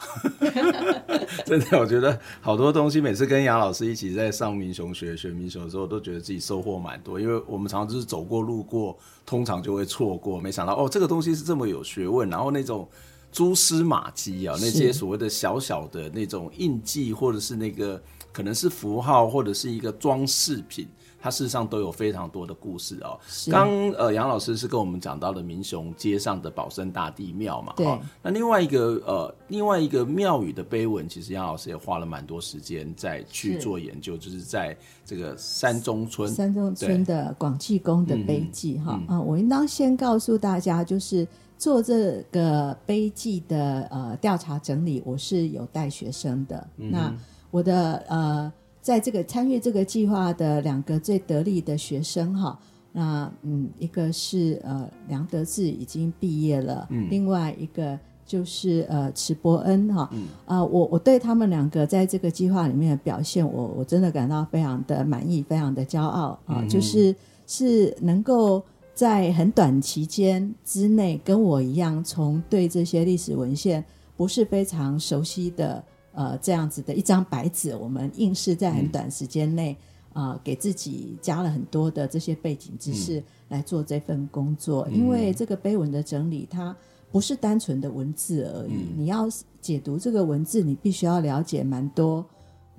[1.46, 7.18] 真的，我觉得好多东西，每次跟杨老师一起在上民雄学学民雄的时候，都觉得自己收获蛮多。
[7.18, 12.86] 因为我们常常就是走过路过，通常就会错过，没想到哦，这个东西是这么有学问，然后那种。
[13.32, 18.02] 蛛丝马迹啊，那些所谓的小小的那种印记，或者是那个
[18.34, 20.86] 可能是符号，或者是一个装饰品，
[21.18, 23.18] 它事实上都有非常多的故事哦。
[23.50, 27.88] 刚呃杨老师是跟我们讲到了民雄街上的保生大帝庙嘛，对。
[28.22, 41.26] 那另外一个呃另外一个庙宇的碑文，其实杨老师也花了蛮多时间在去做研究，是就是在这个山中村山中村的广济宫的碑记哈啊、我应当先告诉大家就是。
[41.62, 46.68] 做这个碑记的呃调查整理，我是有带学生的。
[46.78, 47.16] 嗯、那
[47.52, 52.58] 我的呃，在这个参与这个计划的两个最得力的学生哈，
[52.92, 57.96] 那嗯，一个是呃梁德志已经毕业了，嗯，另外一个
[58.26, 60.24] 就是呃池伯恩哈，啊、嗯。
[60.48, 68.64] 呃，我我对他们两个在这个计划里面的表现，我我真的感到非常的满意，非常的骄傲啊、呃，就是是能够
[69.02, 73.84] 在很短期间之内跟我一样，从对这些历史文献
[74.16, 79.72] 不是非常熟悉的呃这样子的一张白纸，我们硬是在很短时间内。
[79.72, 79.78] 嗯
[80.14, 86.76] 啊、呃，给自己加了很多的这些背景知识来做这份工作，嗯、因为这个碑文的整理，它
[87.10, 88.74] 不是单纯的文字而已。
[88.74, 89.30] 嗯、你要
[89.62, 92.26] 解读这个文字，你必须要了解蛮多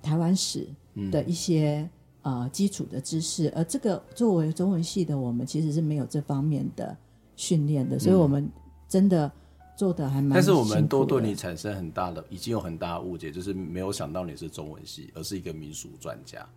[0.03, 0.69] 台湾史
[1.11, 1.91] 的一些、嗯、
[2.23, 6.97] 呃基础的知识，而这个作为中文系的我们，其实是没有这方面的
[7.37, 8.49] 训练的，所以我们
[8.89, 9.31] 真的
[9.77, 10.31] 做的还蛮。
[10.31, 16.49] 但是我们都对你产生很大的，已经有很大的误解，就是没有想到你是中文系，而是一个民俗专家。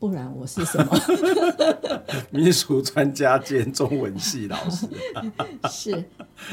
[0.00, 0.92] 不然我是什么？
[2.30, 4.88] 民俗专家兼中文系老师。
[5.70, 6.04] 是，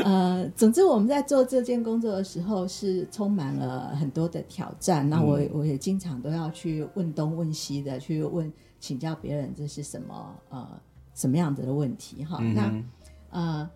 [0.04, 5.10] 呃，总之我们在做这件工作的时候是充满了很多的挑战。
[5.10, 10.68] 那我我也经常都要去问东问西的去问请教别人这是什么呃
[11.16, 12.38] 什么样子的问题哈。
[12.40, 12.84] 嗯、那
[13.32, 13.70] 呃，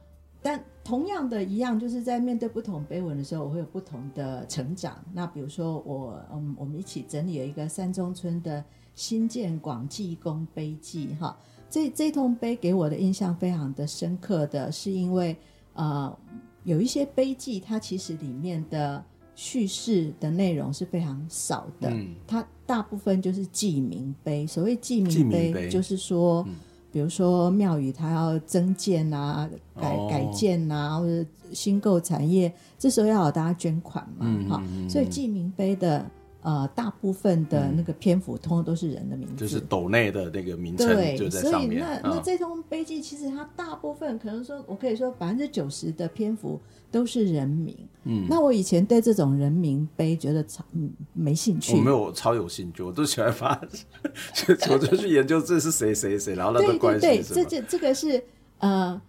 [0.43, 5.03] 但同样的一样，就是在面对不同碑文的时候，我会有不同的成长。
[5.13, 8.63] 那比如说我嗯，我们一起整理了一个三中村的。
[8.93, 11.35] 新建广济宫碑记，哈，
[11.69, 15.35] 这这通碑给我的印象非常的深刻的是因为，
[15.73, 16.15] 呃，
[16.63, 24.45] 有一些碑记它其实里面的叙事的内容是非常少的，嗯、它大部分就是记名碑。
[24.45, 26.55] 所谓记名碑，就是说，嗯、
[26.91, 29.49] 比如说庙宇它要增建啊、
[29.79, 36.05] 改改建啊，或者新购产业，这时候要有大家捐款嘛，哈、嗯，所以记名碑的。
[36.41, 41.79] 呃，大部分的那个篇幅，通通都是人的名字，就是斗内的那个名称就在上面。
[41.81, 47.77] 所以那那这通碑记，其实它大部分可能说，我可以说百分之九十的篇幅都是人名。
[48.05, 51.77] 嗯，那我以前对这种人名碑觉得超嗯没兴趣。
[51.77, 53.55] 我没有超有兴趣，我都喜欢发，
[54.33, 58.23] 就我就去研究这是谁谁谁，然后那个关系对对对，这这这个是
[58.59, 58.99] 呃。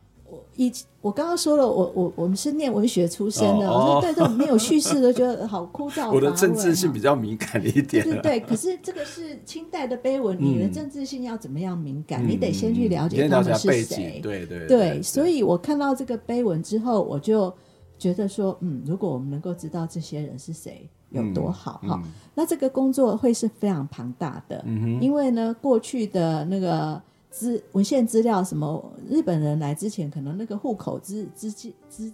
[0.56, 6.12] 以我刚刚说了，我我我们是念文学出身的，哦、我说对这种没有叙事的，觉得好枯燥。
[6.12, 8.04] 我的政治性比较敏感一点。
[8.04, 12.24] 对对对，可是这个是清代的碑文，你的政治性要怎么样敏感？
[12.24, 14.20] 嗯、你得先去了解他们是谁。
[14.22, 17.52] 对对对，对，所以我看到这个碑文之后，我就
[17.98, 22.00] 觉得说，嗯，如果我们能够知道这些人是谁，有多好哈。
[22.00, 27.02] 嗯嗯、那这个工作会是非常庞大的，嗯、哼因为呢，过去的那个。
[27.32, 28.92] 资文献资料什么？
[29.08, 32.12] 日本人来之前，可能那个户口资资资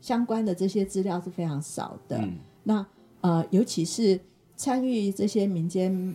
[0.00, 2.16] 相关的这些资料是非常少的。
[2.18, 2.86] 嗯、那
[3.22, 4.18] 呃，尤其是
[4.54, 6.14] 参与这些民间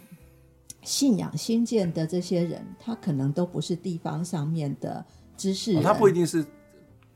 [0.82, 6.46] 信仰兴建的这些人，他可能都不是地方上面的知识人，哦、他不一定是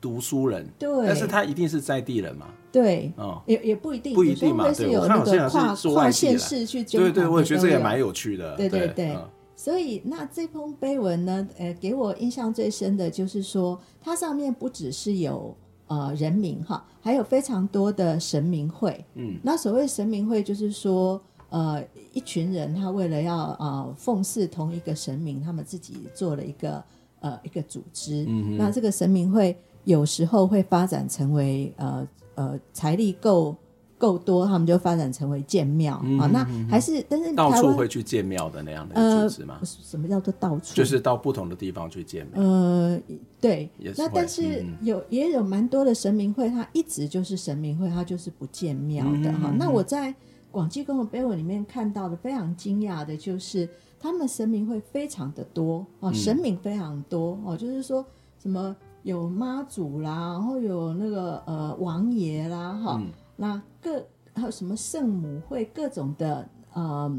[0.02, 2.48] 读书人，对，但是他一定是在地人嘛。
[2.74, 4.72] 对，哦，也也不一定，不一定嘛。
[4.74, 8.58] 是有那个跨跨县市去，对对对，我也觉得这也蛮有趣的。
[8.58, 9.12] 对对对。
[9.12, 9.30] 嗯
[9.64, 11.48] 所以，那这封碑文呢？
[11.56, 15.56] 呃，给我印象最深的就是说，它上面不只是有
[15.86, 19.06] 呃人名哈，还有非常多的神明会。
[19.14, 21.80] 嗯，那所谓神明会，就是说，呃，
[22.12, 26.84] 一群人他为了要呃奉祀同一个神明，他们自己做了一个
[27.20, 28.26] 呃一个组织。
[28.28, 33.56] 嗯哼，那这个神明会有时候会发展成为呃呃财力够。
[34.02, 36.26] 够多，他们就发展成为建庙啊。
[36.34, 38.96] 那还是，但是到处会去建庙的那样的
[39.30, 39.60] 组织吗？
[39.64, 40.74] 什么叫做到处？
[40.74, 42.42] 就是到不同的地方去建庙。
[42.42, 43.00] 呃，
[43.40, 43.70] 对。
[43.96, 49.54] 那但是有也有蛮多的神明会，它一直就是神明会，它就是不建庙的哈。
[49.56, 50.12] 那我在
[50.50, 58.04] 广济公的碑文里面看到的非常惊讶的就是，他们神明会非常的多哦，神明非常多哦，就是说
[58.42, 63.00] 什么有妈祖啦，然后有那个呃王爷啦哈。
[63.42, 67.12] 那各还有什么圣母会，各种的呃，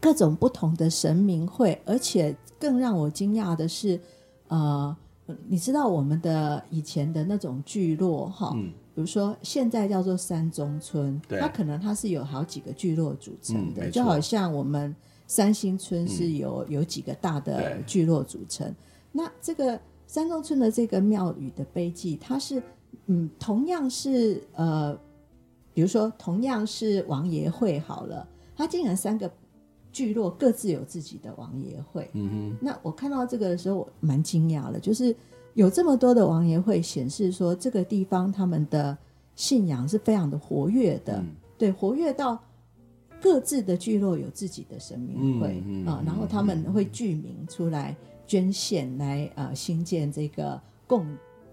[0.00, 4.00] 各种不同的神明会，而且更让我惊讶的是，
[4.48, 4.96] 呃，
[5.46, 14.92] 你知道我们的以前的那种聚落哈，嗯、比如说现在叫做三中村，对它可能它是有好几个聚落组成的，嗯、就好像我们
[15.28, 18.74] 三星村是有、嗯、有几个大的聚落组成。
[19.12, 22.60] 那这个三中村的这个庙宇的碑记，它是。
[23.06, 24.96] 嗯，同样是呃，
[25.74, 29.30] 比如说同样是王爷会好了，他竟然三个
[29.92, 32.08] 聚落各自有自己的王爷会。
[32.14, 35.14] 嗯哼，那我看到这个的时候，我蛮惊讶的，就是
[35.54, 38.96] 有这么多的王爷会，显示说这个地方他们的
[39.34, 41.26] 信仰是非常的活跃的，嗯、
[41.58, 42.40] 对，活跃到
[43.20, 47.96] 各自的聚落有自己的神明会啊、嗯嗯嗯呃，然后他们会聚名出来
[48.26, 51.06] 捐献来呃新建这个共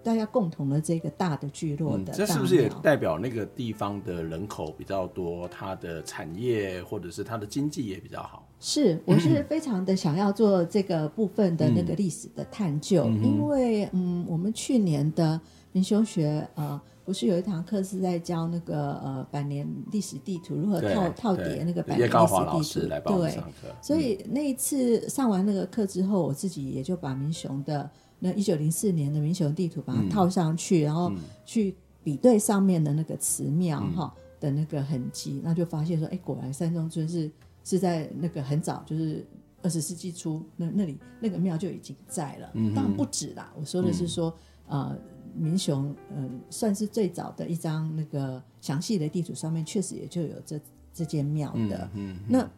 [0.04, 2.14] 大家共同的这个大的聚落的、嗯。
[2.14, 8.48] 这是不是也代表那个地方的人口比较多，它的产业或者是它的经济也比较好？
[8.60, 15.40] 是，我是非常的想要做这个部分的那个历史的探究，嗯、因为嗯，我们去年的
[15.72, 16.80] 民雄学呃。
[17.04, 23.18] 不是有一堂课是在教那个呃百年历史地图如何套套叠那个百年历史地图？
[23.18, 23.44] 对，
[23.82, 27.90] 所以那一次上完那个课之后，我自己也就把民雄的
[28.22, 31.12] 那一九零四年的民雄地图把它套上去，嗯、然后
[31.46, 37.30] 去比对上面的那个祠庙哈的那个痕迹，嗯、那就发现说，哎，果然三中村是
[37.66, 39.26] 是在那个很早，就是
[39.62, 42.50] 二十世纪初那那里那个庙就已经在了。
[42.54, 44.34] 嗯、当然不止啦，我说的是说、
[44.70, 44.98] 嗯、呃。
[45.34, 50.60] 民雄，呃，算是最早的一张那个详细的地图，上面确实也就有这
[50.94, 51.90] 这间庙的。
[51.94, 52.52] 嗯，嗯，嗯，那，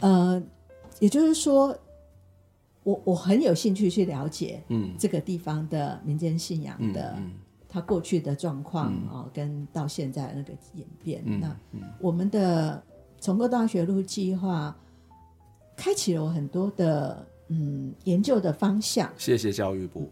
[0.00, 0.42] 呃，
[0.98, 1.78] 也就是说，
[2.88, 7.32] 我我很有兴趣去了解，嗯，这个地方的民间信仰的，嗯，
[7.68, 11.22] 它过去的状况啊，跟到现在那个演变。
[11.26, 11.54] 嗯，那
[12.00, 12.82] 我们的
[13.20, 14.74] 重构大学路计划，
[15.76, 17.26] 开启了我很多的。
[17.48, 19.10] 嗯，研究的方向。
[19.16, 20.10] 谢谢教育部。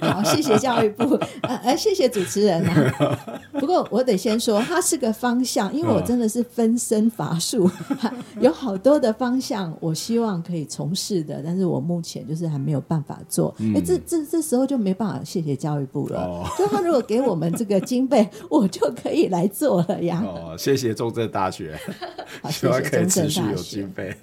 [0.00, 1.18] 好，谢谢教育部。
[1.42, 3.40] 呃，呃，谢谢主持人啊。
[3.52, 7.70] 不过我得先说，它是个方向，因为我真的是分身乏术，
[8.40, 13.54] 有好多的方向，我希望可以从事的，但是我目前就是还没有办法做。
[13.58, 16.20] 哎、嗯，这这这时候就没办法谢谢教育部了。
[16.20, 20.22] 哦、就他如果给我们这个经费，我就可以来做了呀。
[20.24, 21.78] 哦，谢谢中正大学，
[22.42, 24.16] 好希望可以持续有经费。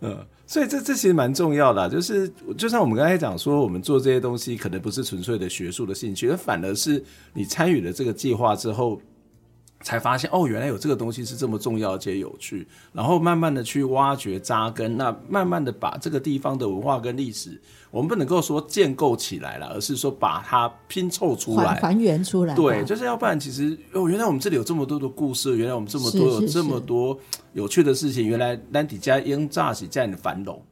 [0.00, 7.02] 嗯，所以这这其实蛮重要的，就是就像我们刚才讲说，我们做这些东西可能不是纯粹的学术的兴趣，而反而是
[7.34, 9.00] 你参与了这个计划之后。
[9.82, 17.58] 才发现哦，原来有这个东西是这么重要且有趣，然后慢慢的去挖掘扎根，那慢慢的把这个地方的文化跟历史，
[17.90, 22.54] 我们不能够说建构起来了，而是说把它拼凑出来，还原出来。
[22.54, 27.18] 对，就是要不然其实哦，原来我们这里有这么多的故事，原来我们这么多有这么多
[27.54, 30.62] 有趣的事情，原来兰迪加英乍喜在你繁荣。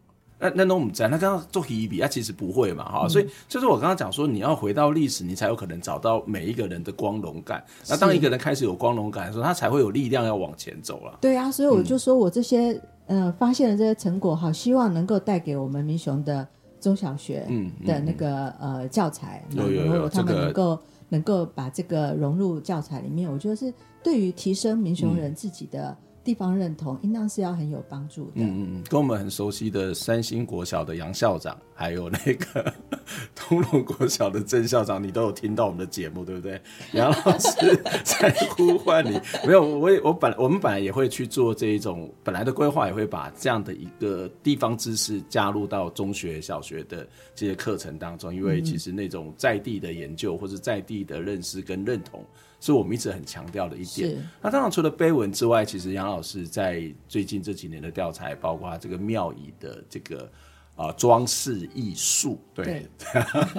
[0.41, 7.64] 那那我们在，那刚刚做一比，他其实不会嘛，哈、嗯，所以就是我刚刚讲说，你要回到历史，你才有可能找到每一个人的光荣感。
[7.89, 11.18] 那当一个人开始有光荣感的时候，他才会有力量要往前走了。
[11.20, 12.70] 对啊，所以我就说我这些、
[13.07, 16.47] 嗯、呃发现的这些成果，好希望能够带给我们民雄的
[16.80, 17.45] 中小学
[17.84, 23.74] 的那个、嗯嗯、呃教材，然后他们能够、这个、能够把这个融入教材里面，我觉得是
[24.05, 25.97] 对于提升民雄人自己的。
[26.28, 28.32] 地方认同应当是要很有帮助的。
[28.34, 32.70] 嗯嗯，跟我们很熟悉的三星国小的杨校长，还有那个
[33.34, 36.60] 通龙国小的郑校长，你都有听到我们的节目，对不对？
[36.92, 37.74] 杨老师
[38.04, 39.18] 在呼唤你。
[39.46, 52.22] 没有，我也我本来我们本来也会去做这一种，本来的规划也会把这样的一个地方知识加入到中学、小学的这些课程当中，因为其实那种在地的研究或者在地的认识跟认同。
[52.61, 54.28] 是我们一直很强调的一点。
[54.42, 60.28] 那当然，除了碑文之外，其实杨老师在最近这几年的调查，包括这个庙宇的这个
[60.74, 62.88] 啊装饰艺术，对，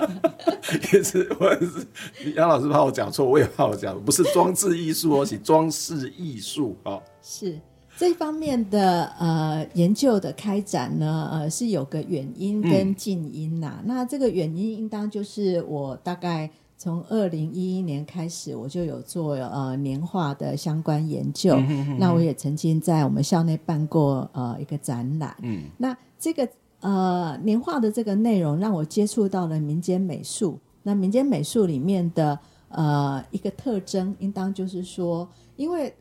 [0.91, 6.99] 也是我也是杨老师怕我讲错，我也怕我讲不是装置艺术哦，是装饰艺术啊。
[7.21, 7.57] 是
[7.95, 13.79] 这方面的呃研究的开展呢，呃是有个远因跟近因呐、啊。
[13.81, 16.51] 嗯、那这个远因应当就是我大概。
[16.81, 21.53] 从二零一一年开始，我就有做呃年画的相关研究。
[21.55, 25.35] 嗯、哼哼那我也曾经在我们校内办过呃一个展览。
[25.41, 26.47] 嗯，那这个
[26.79, 30.57] 呃年画的这个内容，让我接触到了民间美术。
[30.81, 35.27] 那民间美术里面的呃一个特征，应当就是说，
[35.57, 35.93] 因为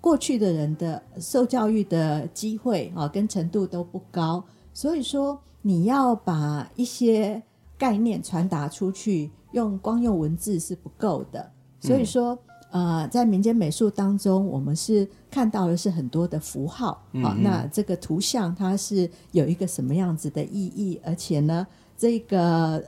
[0.00, 4.42] 过去的人的受教育的机会啊、呃、跟程度都不高，
[4.74, 7.40] 所以说你要把一些
[7.78, 9.30] 概念传达出去。
[9.52, 11.50] 用光用文字是不够的，
[11.80, 12.38] 所以说，
[12.70, 22.82] 嗯、呃，在民间美术当中，我们是看到的是很多的符号，嗯、哼那这个图像它是有一个什么样子的意义，而且呢，这个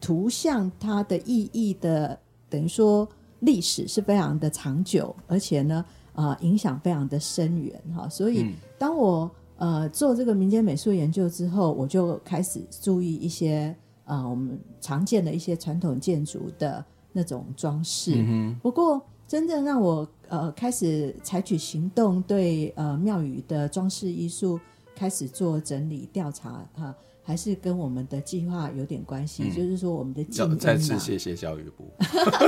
[0.00, 3.06] 图像它的意义的等于说
[3.40, 7.78] 历史是非常的长久，而且呢，啊、呃，影响非常的深远。
[7.94, 8.08] 哈。
[8.08, 13.76] 所以，当我呃做这个民间美术研究之后，我就开始注意一些。
[14.06, 16.82] 啊、呃，我们常见的一些传统建筑的
[17.12, 18.14] 那种装饰。
[18.16, 24.58] 嗯、不过，真正让我呃开始采取行动对，对呃庙宇的装饰艺术
[24.94, 26.94] 开始做整理调查哈、呃，
[27.26, 30.24] 还是跟我们的计划有点关系，嗯、就是说我们的。
[30.56, 31.90] 再次谢谢教育部。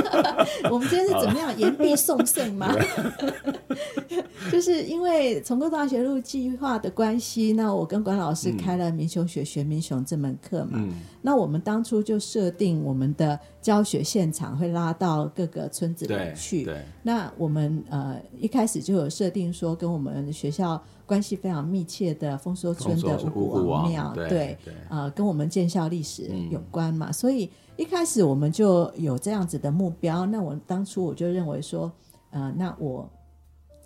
[0.71, 2.73] 我们今天是怎么样言必送圣吗？
[4.49, 10.79] 就是因为重构大学路计划的关系，那我跟管老师开了民雄学学民雄这门课嘛。
[10.81, 16.63] 嗯、那我们当初就设定我们的教学现场会拉到各个村子里去。
[16.63, 16.75] 对。
[16.75, 20.81] 对那我们呃一开始就有设定说，跟我们学校。
[21.09, 24.55] 关系非常密切的丰收村的五谷王庙，对，
[24.89, 30.27] 呃，跟我们建校历史有关嘛，嗯、所以一开始我们就有这样子的目标。
[30.27, 31.91] 那我当初我就认为说，
[32.29, 33.09] 呃，那我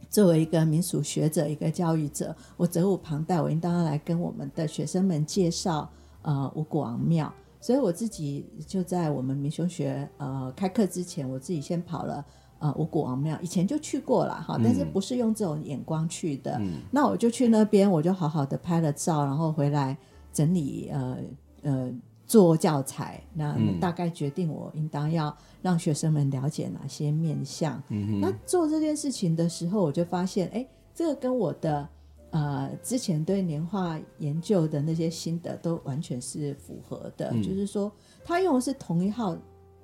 [0.09, 5.89] 作为一个民俗学者、一个教育者，我责无旁贷，我应当要来跟我们的学生们介绍
[6.23, 7.33] 呃五谷王庙。
[7.61, 12.25] 所以我自己就在我们民雄学呃开课之前，我自己先跑了。
[12.63, 16.57] 啊，五谷王庙以前就去过了哈，但是不是用这种眼光去的。
[16.61, 19.97] 嗯、那我就去那边，我就好好的拍了照，然后回来
[20.31, 21.17] 整理呃
[21.63, 21.91] 呃
[22.25, 23.21] 做教材。
[23.33, 27.83] 那大概决定我应当要让学生们了解哪些面相。
[27.89, 31.89] 嗯、那做这件事情的时候，我就发现，哎，这个跟我的
[32.29, 37.29] 呃之前对年画研究的那些心得都完全是符合的。
[37.33, 37.91] 嗯、就是说，
[38.23, 39.35] 他用的是同一号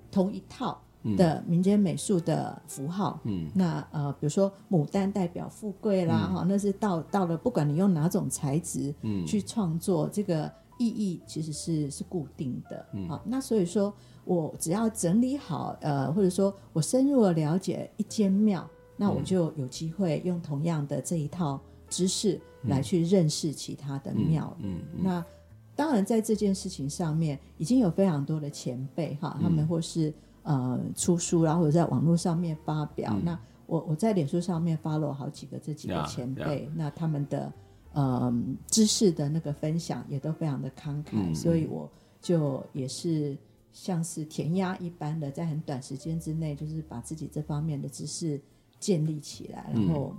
[0.10, 0.82] 同一套。
[1.16, 13.94] 的民间美术的符号，嗯，那呃，比如说牡丹代表富贵啦，哈、嗯，那是到到了，不管你用哪种材质，嗯，去创作，嗯、这个意义其实是是固定的，嗯，好，那所以说
[14.26, 25.26] 我只要整理好，呃，或者说我深入的了解一间庙，那我就有机会用同样的这一套知识来去认识其他的庙，嗯那
[25.78, 30.14] 当然在这件事情上面已经有非常多的前辈哈，他们或是。
[30.50, 33.12] 呃，出书，然后在网络上面发表。
[33.14, 36.72] 嗯、那我我在脸书上面发了好几个这几个前辈，yeah, yeah.
[36.76, 37.54] 那他们的
[37.94, 38.34] 呃
[38.66, 41.88] 知识的那个分享也都非常的慷慨，嗯、所以我
[42.20, 43.38] 就也是
[43.72, 48.42] 像是填鸭一般的，在很短时间之内，就是把自己这方面的知识
[48.80, 50.16] 建立起来，然后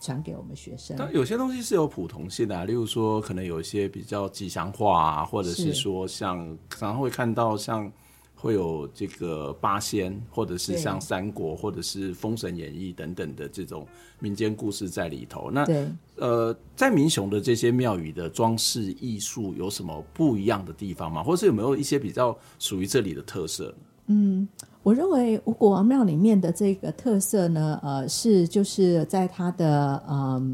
[0.00, 0.96] 传、嗯、给我们学生。
[0.98, 7.92] 但有些东西是有普同性的、啊，例如说可能有一些比较吉祥话啊，或者是说像是常常会看到像。
[8.40, 13.84] 会有这个八仙，或者是像三国，或者是《封神演义》等等的这种
[14.20, 15.50] 民间故事在里头。
[15.50, 21.20] 那对呃，在民雄的这些庙宇的装饰艺术有什么不一样的地方吗？
[21.20, 23.74] 或者是有没有一些比较属于这里的特色？
[24.06, 24.48] 嗯，
[24.84, 30.52] 我认为五谷王庙里面的这个特色呢，呃，是就是在它的嗯、呃，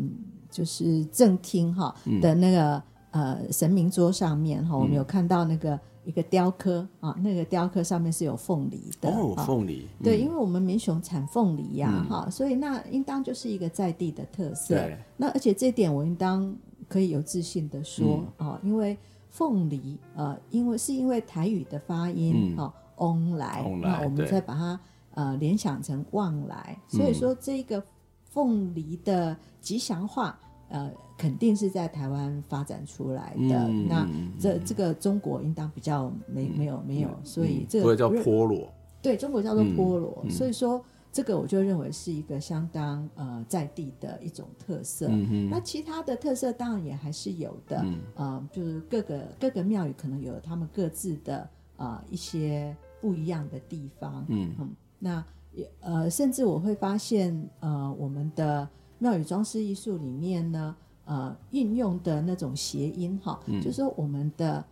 [0.50, 5.78] 就是正厅哈的那个、嗯、呃神明桌上面哈，我们有看到那个。
[6.04, 9.86] 一个雕刻啊，那个雕刻上面是有凤梨的哦，凤梨。
[9.86, 14.74] 啊嗯、对，因为我们民雄产凤梨呀、啊，哈、嗯，所以那应当就是一个在地的特色。
[14.74, 16.54] 对那而且这点我应当
[16.88, 18.96] 可以有自信的说、嗯、啊，因为
[19.30, 24.80] 凤梨呃，因为是因为台语的发音哈，翁来那我们再把它
[25.14, 27.82] 呃联想成旺来，所以说这个
[28.24, 30.38] 凤梨的吉祥话。
[30.70, 33.68] 呃，肯定是在台湾发展出来的。
[33.68, 34.08] 嗯、那
[34.38, 38.68] 这这个中国应当比较没没有没有，所以这个叫菠萝。
[39.00, 40.22] 对，中国叫做菠萝。
[40.24, 45.06] 嗯、所以说这个我就认为是一个相当呃在地的一种特色。
[45.10, 47.80] 嗯、那其他的特色当然也还是有的。
[47.84, 54.24] 嗯、呃，就是各个各个庙宇可能有他们各自的呃一些不一样的地方。
[54.28, 58.68] 嗯，嗯，那也呃，甚至我会发现呃我们的。
[59.00, 64.64] 庙宇装饰艺术里面呢，呃，运用的那种谐音哈，嗯、就是说我们的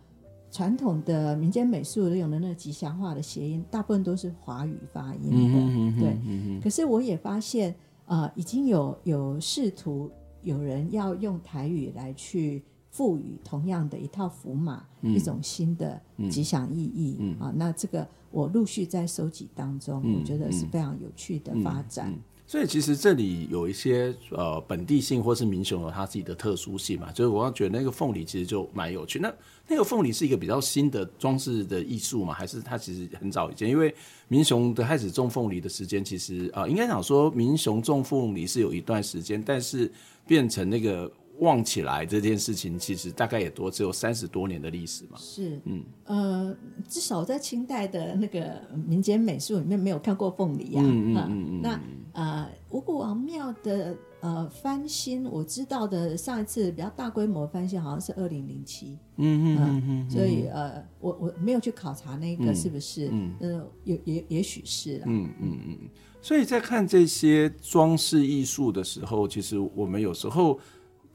[0.51, 6.17] 传统的民间美术用的那个吉祥话的谐音，大部分都是华语发音的，对。
[6.25, 7.75] 嗯、可是我也发现，
[8.05, 10.09] 呃，已经有有试图
[10.41, 17.53] 有人要用台语来去赋予同样的一套符码、嗯、一种新的吉祥意义、嗯、啊。
[17.55, 22.13] 那这个我陆续在收集当中，嗯、我觉得是非常有趣的发展。
[22.53, 29.17] 所以其实这里有一些呃本地性或是民雄有它自己的特殊性嘛，就是我觉得那个凤梨其实就蛮有趣。
[29.17, 29.33] 那
[29.67, 33.67] 那个凤梨是一个比较新的装饰的艺术嘛，还是它其实很早以前？
[33.67, 33.91] 因为
[34.27, 39.91] 民雄的开始种凤梨的时间，其实啊、呃，应该讲说民雄种凤梨是有一段时间，但是
[40.27, 41.11] 变成那个。
[41.39, 45.17] 旺起来这件事情，其实大概也多只有三十多年的历史嘛。
[45.17, 46.57] 是，嗯，呃，
[46.87, 50.81] 至少在清代的那个民间美术里面没有看过凤梨啊。
[50.83, 51.61] 嗯嗯嗯嗯。
[51.61, 51.79] 那
[52.13, 58.97] 呃，五谷王庙的呃翻新，我知道的上一次比较大规模翻新好像是二零零七。
[59.17, 60.09] 嗯嗯嗯。
[60.09, 65.05] 所以呃，我我没有去考察那个是不是，嗯，呃，也也也许是啦。
[65.07, 65.77] 嗯嗯嗯。
[66.21, 70.59] 所以在看这些装饰艺术的时候，其实我们有时候。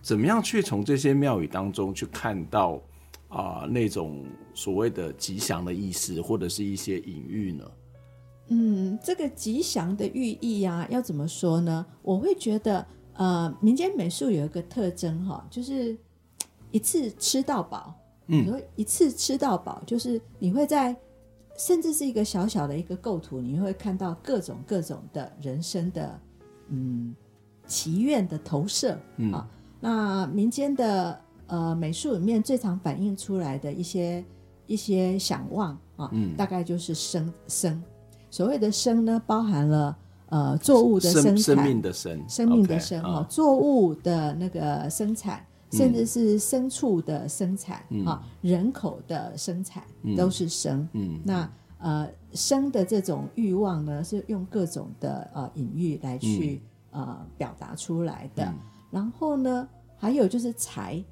[0.00, 2.80] 怎么样去从这些庙宇当中去看到，
[3.28, 4.24] 啊、呃、那种
[4.54, 7.64] 所谓的吉祥的意思，或者是一些隐喻呢？
[8.48, 11.84] 嗯，这个吉祥的寓意啊，要怎么说呢？
[12.00, 15.94] 我会觉得，呃，民间美术有一个特征哈，就是
[16.70, 17.94] 一次吃到饱。
[18.28, 20.96] 嗯，你会一次吃到饱，就是你会在
[21.58, 26.20] 甚至是一个小小的一个构图，你会看到各种各种的人生的
[26.68, 27.14] 嗯
[27.66, 28.98] 祈愿的投射。
[29.16, 29.48] 嗯啊，
[29.80, 34.24] 那民间的呃美术里面最常反映出来的一些
[34.66, 37.82] 一些想望啊，嗯，大概就是生生。
[38.30, 39.96] 所谓的生呢，包含了
[40.30, 49.84] 呃作物的生产，生命的生，生命的生哈，作物的那个生产，甚至是牲畜的生产啊，人口的生产
[50.16, 50.86] 都是生。
[50.92, 56.60] 嗯，那呃生的这种欲望呢，是用各种的呃隐喻来去
[56.90, 58.52] 呃表达出来的。
[58.90, 61.02] 然后呢，还有就是财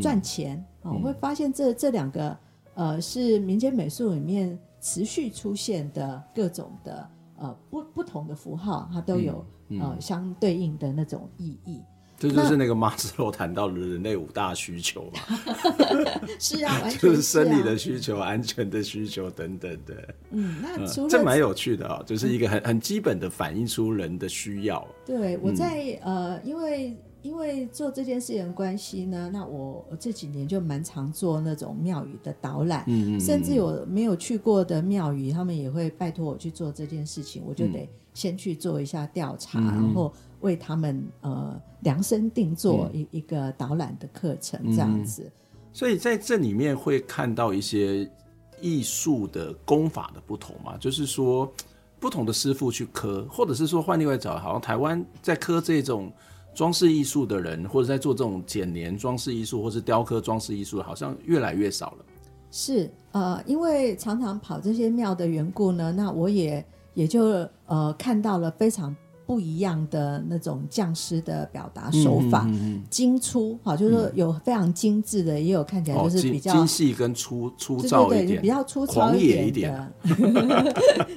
[0.00, 2.36] 赚钱啊，我会发现这这两个
[2.74, 4.58] 呃是民间美术里面。
[4.86, 7.08] 持续出现的各种的
[7.38, 11.80] 呃不不同的符号，它都有、嗯嗯、呃相对应的那种意义。
[12.18, 15.38] 这就是那个马斯洛谈到的人类五大需求嘛？
[16.38, 20.14] 是啊， 就是生理的需求、安全的需求等等的。
[20.32, 24.86] 嗯，那除了、嗯、这蛮有趣的啊、哦，就是一个很很基本的反映出人的需要。
[25.06, 26.94] 对，我在、嗯、呃，因为。
[27.24, 45.22] 因为做这件事情的关系呢，那我这几年就蛮常做那种庙宇的导览，嗯嗯，甚至有没有去过的庙宇，他们也会拜托我去做这件事情，我就得先去做一下调查，嗯、然后为他们呃量身定做一一个导览的课程这样子。
[45.22, 45.32] 嗯、
[45.72, 48.06] 所以在这里面会看到一些
[48.60, 51.50] 艺术的功法的不同嘛，就是说
[51.98, 56.12] 不同的师傅去刻，或者是说换另外找，好像台湾在刻这种。
[56.54, 62.04] 装饰艺术的人，或者在做这种剪黏装饰艺术，或是雕刻装饰艺术，好像越来越少了。
[62.50, 68.94] 是，呃，因为常常跑这些庙的缘故呢，那我也也就呃看到了非常
[69.26, 79.92] 不一样的那种匠师的表达手法，嗯嗯嗯、精粗，好，就是说有非常精致的，嗯、也有看起来就是比较、哦、精细跟粗粗糙一点，对对对，比较粗糙一点的。
[80.04, 80.74] 点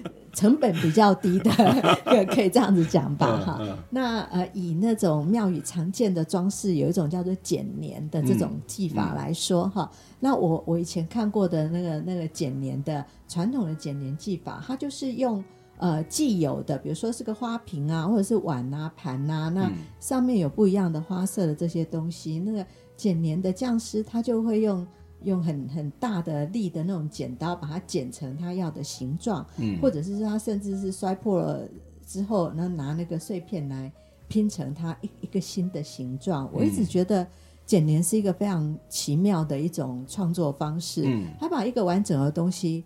[0.37, 1.49] 成本比较低的，
[2.29, 3.59] 可以这样子讲吧，哈。
[3.89, 9.97] 那呃，以那种庙宇常见的装饰，有一种叫做剪黏的这种技法来说，哈、嗯。
[10.19, 15.43] 那我我以前看过的那个那个剪黏的传统的剪黏技法，它就是用
[15.77, 22.65] 呃既有的，比如说是个花瓶啊，或者是碗啊、盘啊，那上面有不一样的花色的这些东西，那个
[22.95, 24.85] 剪黏的匠师他就会用。
[25.23, 31.67] 用很很大的力的那种剪刀，把它剪成他要的形状，嗯，或者是说他甚至是摔破了
[32.05, 33.91] 之后，然后拿那个碎片来
[34.27, 36.45] 拼成它一一个新的形状。
[36.45, 37.27] 嗯，我一直觉得
[37.65, 42.85] 剪黏是一个非常奇妙的一种创作方式，嗯，他把一个完整的东西，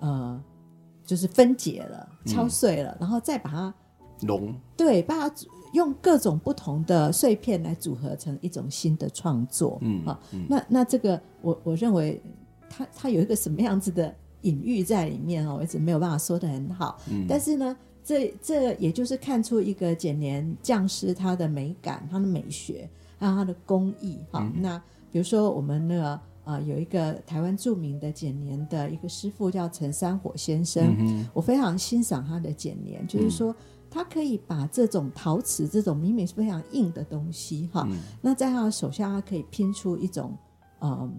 [0.00, 0.42] 呃，
[1.08, 3.74] 就是分解了、敲碎了，嗯，然后再把它
[4.20, 5.34] 融，对，把它。
[5.74, 12.18] 用各种不同的碎片来组合成一种新的创作，嗯，好，嗯，那那这个我我认为
[12.70, 22.88] 它它有一个什么样子的隐喻在里面哦，我一直没有办法说的很好，嗯，但是呢，这这也就是看出一个简年匠师他的美感、他的美学
[23.18, 24.82] 还有他的工艺，好，嗯，那
[25.12, 26.18] 比如说我们那个
[26.48, 33.54] 呃有一个台湾著名的剪黏的一个师傅叫陈三火先生，嗯，我非常欣赏他的剪黏，就是说。
[33.90, 40.36] 他可以把这种陶瓷这种明明是非常硬的东西哈，嗯、那在他的手下，他可以拼出一种
[40.82, 41.10] 嗯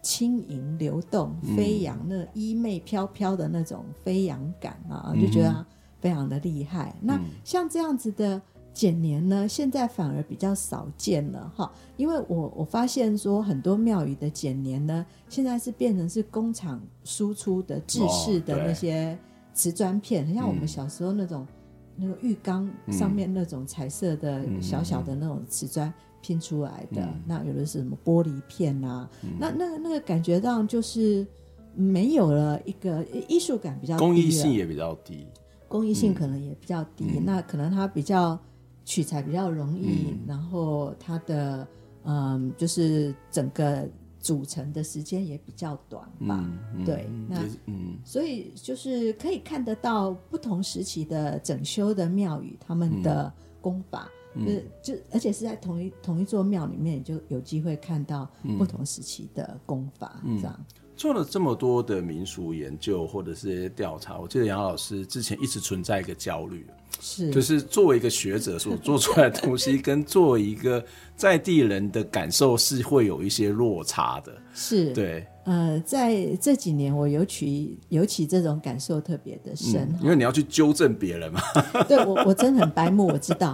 [0.00, 5.66] 轻盈流动、飞扬、嗯、那衣袂飘飘的那种飞扬感啊，就觉得他
[6.00, 6.96] 非常的厉害。
[7.02, 8.40] 嗯、那像这样子的
[8.74, 19.16] 剪年呢，现在反而比较少见了哈，因为我我发现说很多庙宇的剪年呢，现在是变成是工厂输出的制式的那些
[19.54, 21.46] 瓷砖片，很像我们小时候那种。
[21.96, 29.08] 那个浴缸上面那种彩色的小小的那种瓷砖拼出来的，嗯、那有的是什么玻璃片啊？
[29.22, 31.24] 嗯、那那个那个感觉上就是
[31.72, 35.24] 没有了一个艺术感比较低，工艺性也比较低，
[35.68, 37.04] 工艺性可能也比较低。
[37.16, 38.36] 嗯、那可能它比较
[38.84, 41.66] 取材比较容易，嗯、然后它的
[42.04, 43.88] 嗯，就是整个。
[44.24, 46.50] 组成的时间也比较短吧，
[46.82, 53.30] 对，那嗯，所以就是可以看得到不同时期的整修的庙宇，他们的
[53.60, 58.26] 功法，嗯、就是就而且是在同一同一座庙里面，就有机会看到
[58.56, 60.66] 不同时期的功法，嗯、这样。
[60.96, 66.66] 做了这么多的民俗研究或者是调查，我记得杨老师之前一直存在一个焦虑。
[67.00, 70.82] 是，就是作为一个学者所做出来的东西，跟作为一个
[71.16, 74.32] 在地人的感受是会有一些落差的。
[74.54, 81.40] 是，对，呃，在这几年我尤其尤其这种感受特别的深，嗯，因为你要去纠正别人嘛。
[81.88, 83.52] 对我我真的很白目，我知道。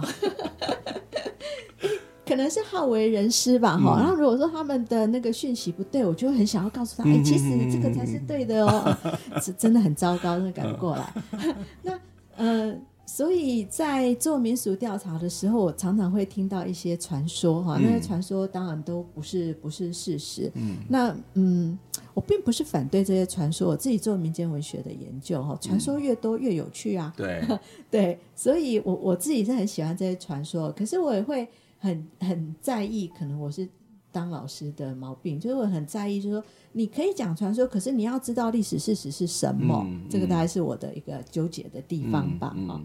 [2.25, 3.99] 可能是好为人师吧，哈、嗯。
[3.99, 8.97] 然后如果说他们的那个讯息不对，我就会很想要告诉他，哎、嗯欸，其实这个才是对的哦，
[9.41, 11.13] 是真的很糟糕，那赶不过来。
[11.81, 11.99] 那
[12.37, 20.49] 呃，所以在做民俗调查的时候，我常常会听到一些传说，哈，那些传说当然都不是不是事实。
[20.53, 21.77] 嗯，那嗯，
[22.13, 27.11] 我并不是反对这些传说，我自己做民间文学的研究，哈，传说越多越有趣啊。
[27.17, 27.43] 对
[27.91, 31.47] 对，所以我我自己是很喜欢这些传说，可是我也会。
[31.81, 33.67] 很很在意，可能我是
[34.11, 42.55] 当老师的毛病，就是我很在意，就是说你可以讲传说，可是你要知道历史事实是什么，嗯、这个大概是我的一个纠结的地方吧。
[42.67, 42.79] 哈、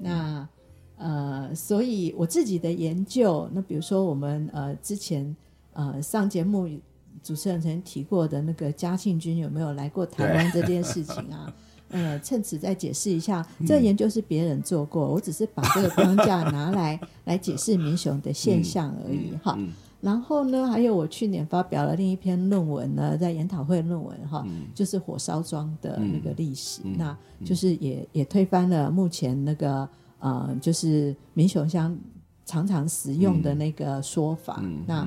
[0.00, 0.48] 那
[0.96, 5.34] 呃，所以我自己的研究，那比如说我们呃之前
[5.72, 6.68] 呃上节目
[7.22, 11.54] 主持人曾经提过的那个嘉庆君有没有来过台湾这件事情啊？
[11.90, 19.58] 呃，趁此再解释一下，这个研究是别人做过，嗯，我只是把这个框架 拿来来解释民雄的现象而已哈。
[20.00, 29.86] 然后呢，还有我去年发表了另一篇论文呢，在研讨会论文哈，嗯，就是火烧庄的那个历史，嗯，那就是也也推翻了目前那个
[30.18, 31.94] 呃，就是民雄乡
[32.46, 34.58] 常常使用的那个说法。
[34.62, 35.06] 嗯，那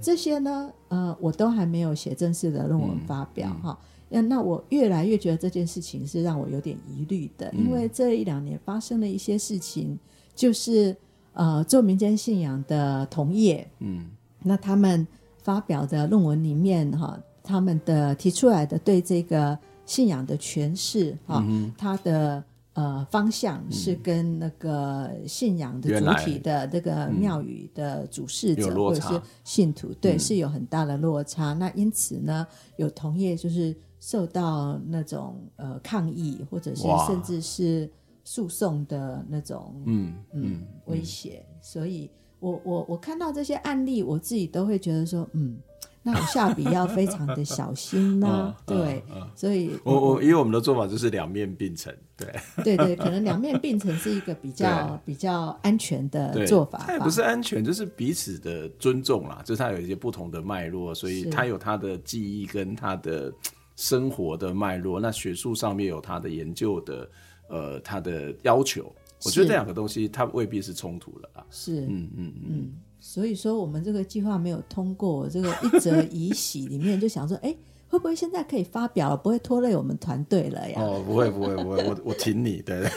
[0.00, 3.78] 这些呢，呃，我都还没有写正式的论文发表哈。
[4.12, 9.98] 嗯嗯那我越来越觉得这件事情是让我有点疑虑的，因为这一两年发生了一些事情，
[10.34, 10.96] 就是
[11.32, 14.06] 呃，做民间信仰的同业，嗯，
[14.42, 15.06] 那他们
[15.42, 21.44] 发表的论文里面哈，他们的提出来的对这个信仰的诠释哈，
[21.78, 22.42] 他的
[22.74, 31.52] 呃方向是跟那个信仰的主体的这个庙宇的主事者或者是信徒，对，是有很大的落差。
[31.52, 32.46] 那因此呢，
[32.76, 33.76] 有同业就是。
[34.04, 37.88] 受到那种呃抗议，或者是甚至是
[38.24, 40.66] 诉讼的那种嗯嗯。
[40.86, 42.10] 威胁，所以
[42.40, 45.56] 我我我看到这些案例，我自己都会觉得说，嗯，
[46.02, 48.56] 那我下笔要非常的小心呢、 啊。
[48.66, 49.02] 对，
[49.34, 56.84] 所以我我因为我们的做法就是两面并成，对对对，可能两面并存是一个比较比较安全的做法吧。
[56.86, 63.32] 它也不是安全，就是彼此的尊重啦，就是它有一些不同的脉络，所以它有它的记忆跟它的。
[63.74, 67.10] 生活的脉络，那学术上面有它的研究的，
[67.48, 68.94] 呃，它的要求，
[69.24, 71.44] 我觉得这两个东西它未必是冲突了啊。
[71.50, 72.72] 是，嗯嗯嗯。
[73.04, 80.80] 所以说，我们这个计划没有通过，这个一则以喜里面就想说，哎、欸，会不会现在可以发表了，不会拖累我们团队了呀？
[80.80, 82.88] 哦，不会不会不会，我 我挺你的。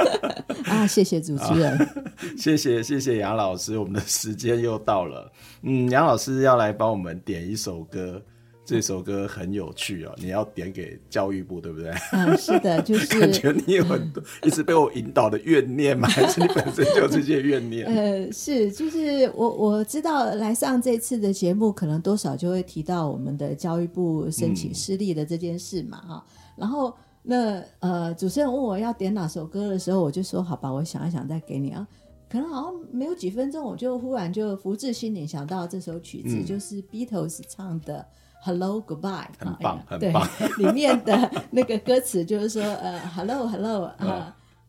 [0.64, 1.78] 啊，谢谢主持人，
[2.38, 5.30] 谢谢谢谢杨老师，我们的时间又到了，
[5.60, 8.22] 嗯，杨老师要来帮我们点一首歌。
[8.64, 11.92] 这首歌很有趣哦，你要点给教育部对不对？
[12.12, 16.06] 嗯，是的， 就是感觉你有很多 一直被我引导的怨念嘛？
[16.10, 17.84] 还是你本身就这些怨念？
[17.86, 26.52] 呃，是，就是我我知道来上这次的节目，可能多少就会提到我们的教育部申请失利的这件事嘛，哈、嗯。
[26.56, 26.94] 然后
[27.24, 31.86] 那呃，主持人问我要点哪首歌的时候，我就说好吧，我想一想再给你啊。
[32.30, 38.06] 可能好像没有几分钟，我就忽然就福至心灵想到这首曲子，嗯、就是 Beatles 唱的。
[38.44, 40.28] Hello, goodbye，很棒，很棒。
[40.36, 42.98] 对，里面的那个歌词就是说，呃。
[43.14, 44.24] Hello, hello, uh,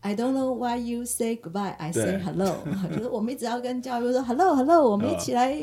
[0.05, 1.75] I don't know why you say goodbye.
[1.79, 2.57] I say hello.
[2.93, 5.55] 就是我们一直要跟教育部说 hello hello，我们一起来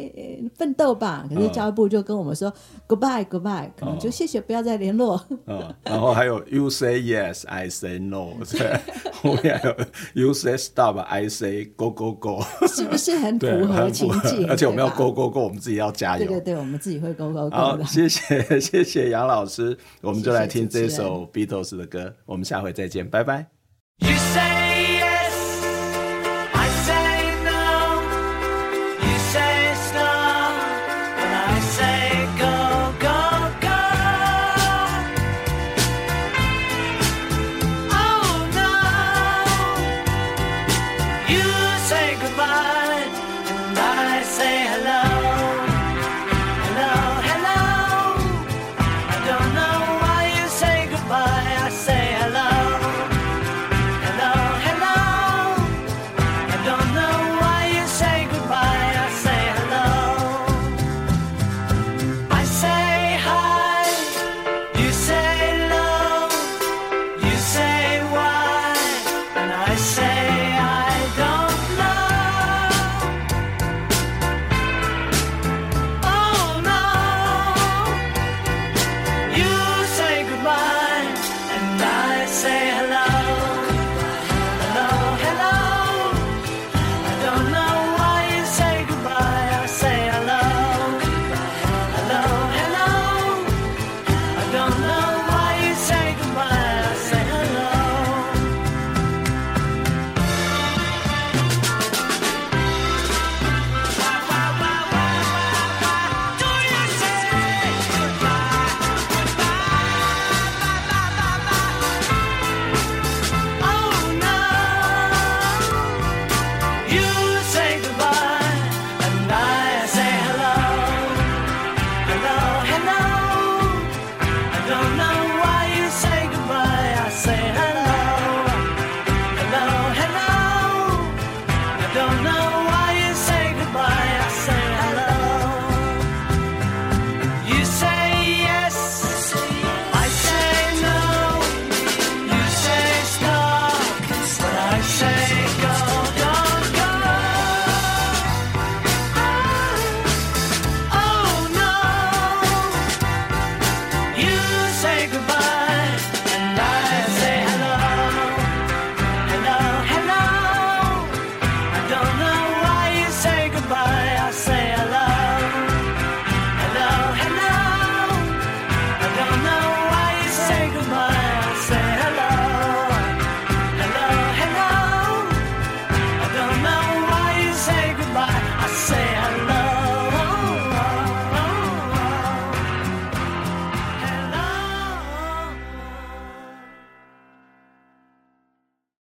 [0.57, 1.27] 奋斗吧。
[1.29, 2.51] 可是教育部就跟我们说
[2.89, 5.23] goodbye goodbye，可能就谢谢，不要再联络。
[5.47, 8.29] 嗯，然后还有 you say yes, I say no。
[8.51, 8.81] 对，
[9.13, 9.77] 后面还有
[10.15, 12.43] you say stop, I say go go go。
[12.67, 14.49] 是不是很符合情境？
[14.49, 16.25] 而且我们要 go go go，我们自己要加油。
[16.27, 17.55] 对对对，我们自己会 go go go。
[17.55, 22.15] 好，谢谢谢谢杨老师，我们就来听这首 Beatles 的歌。
[22.25, 23.60] 我们下回再见，拜拜。
[24.03, 24.70] You say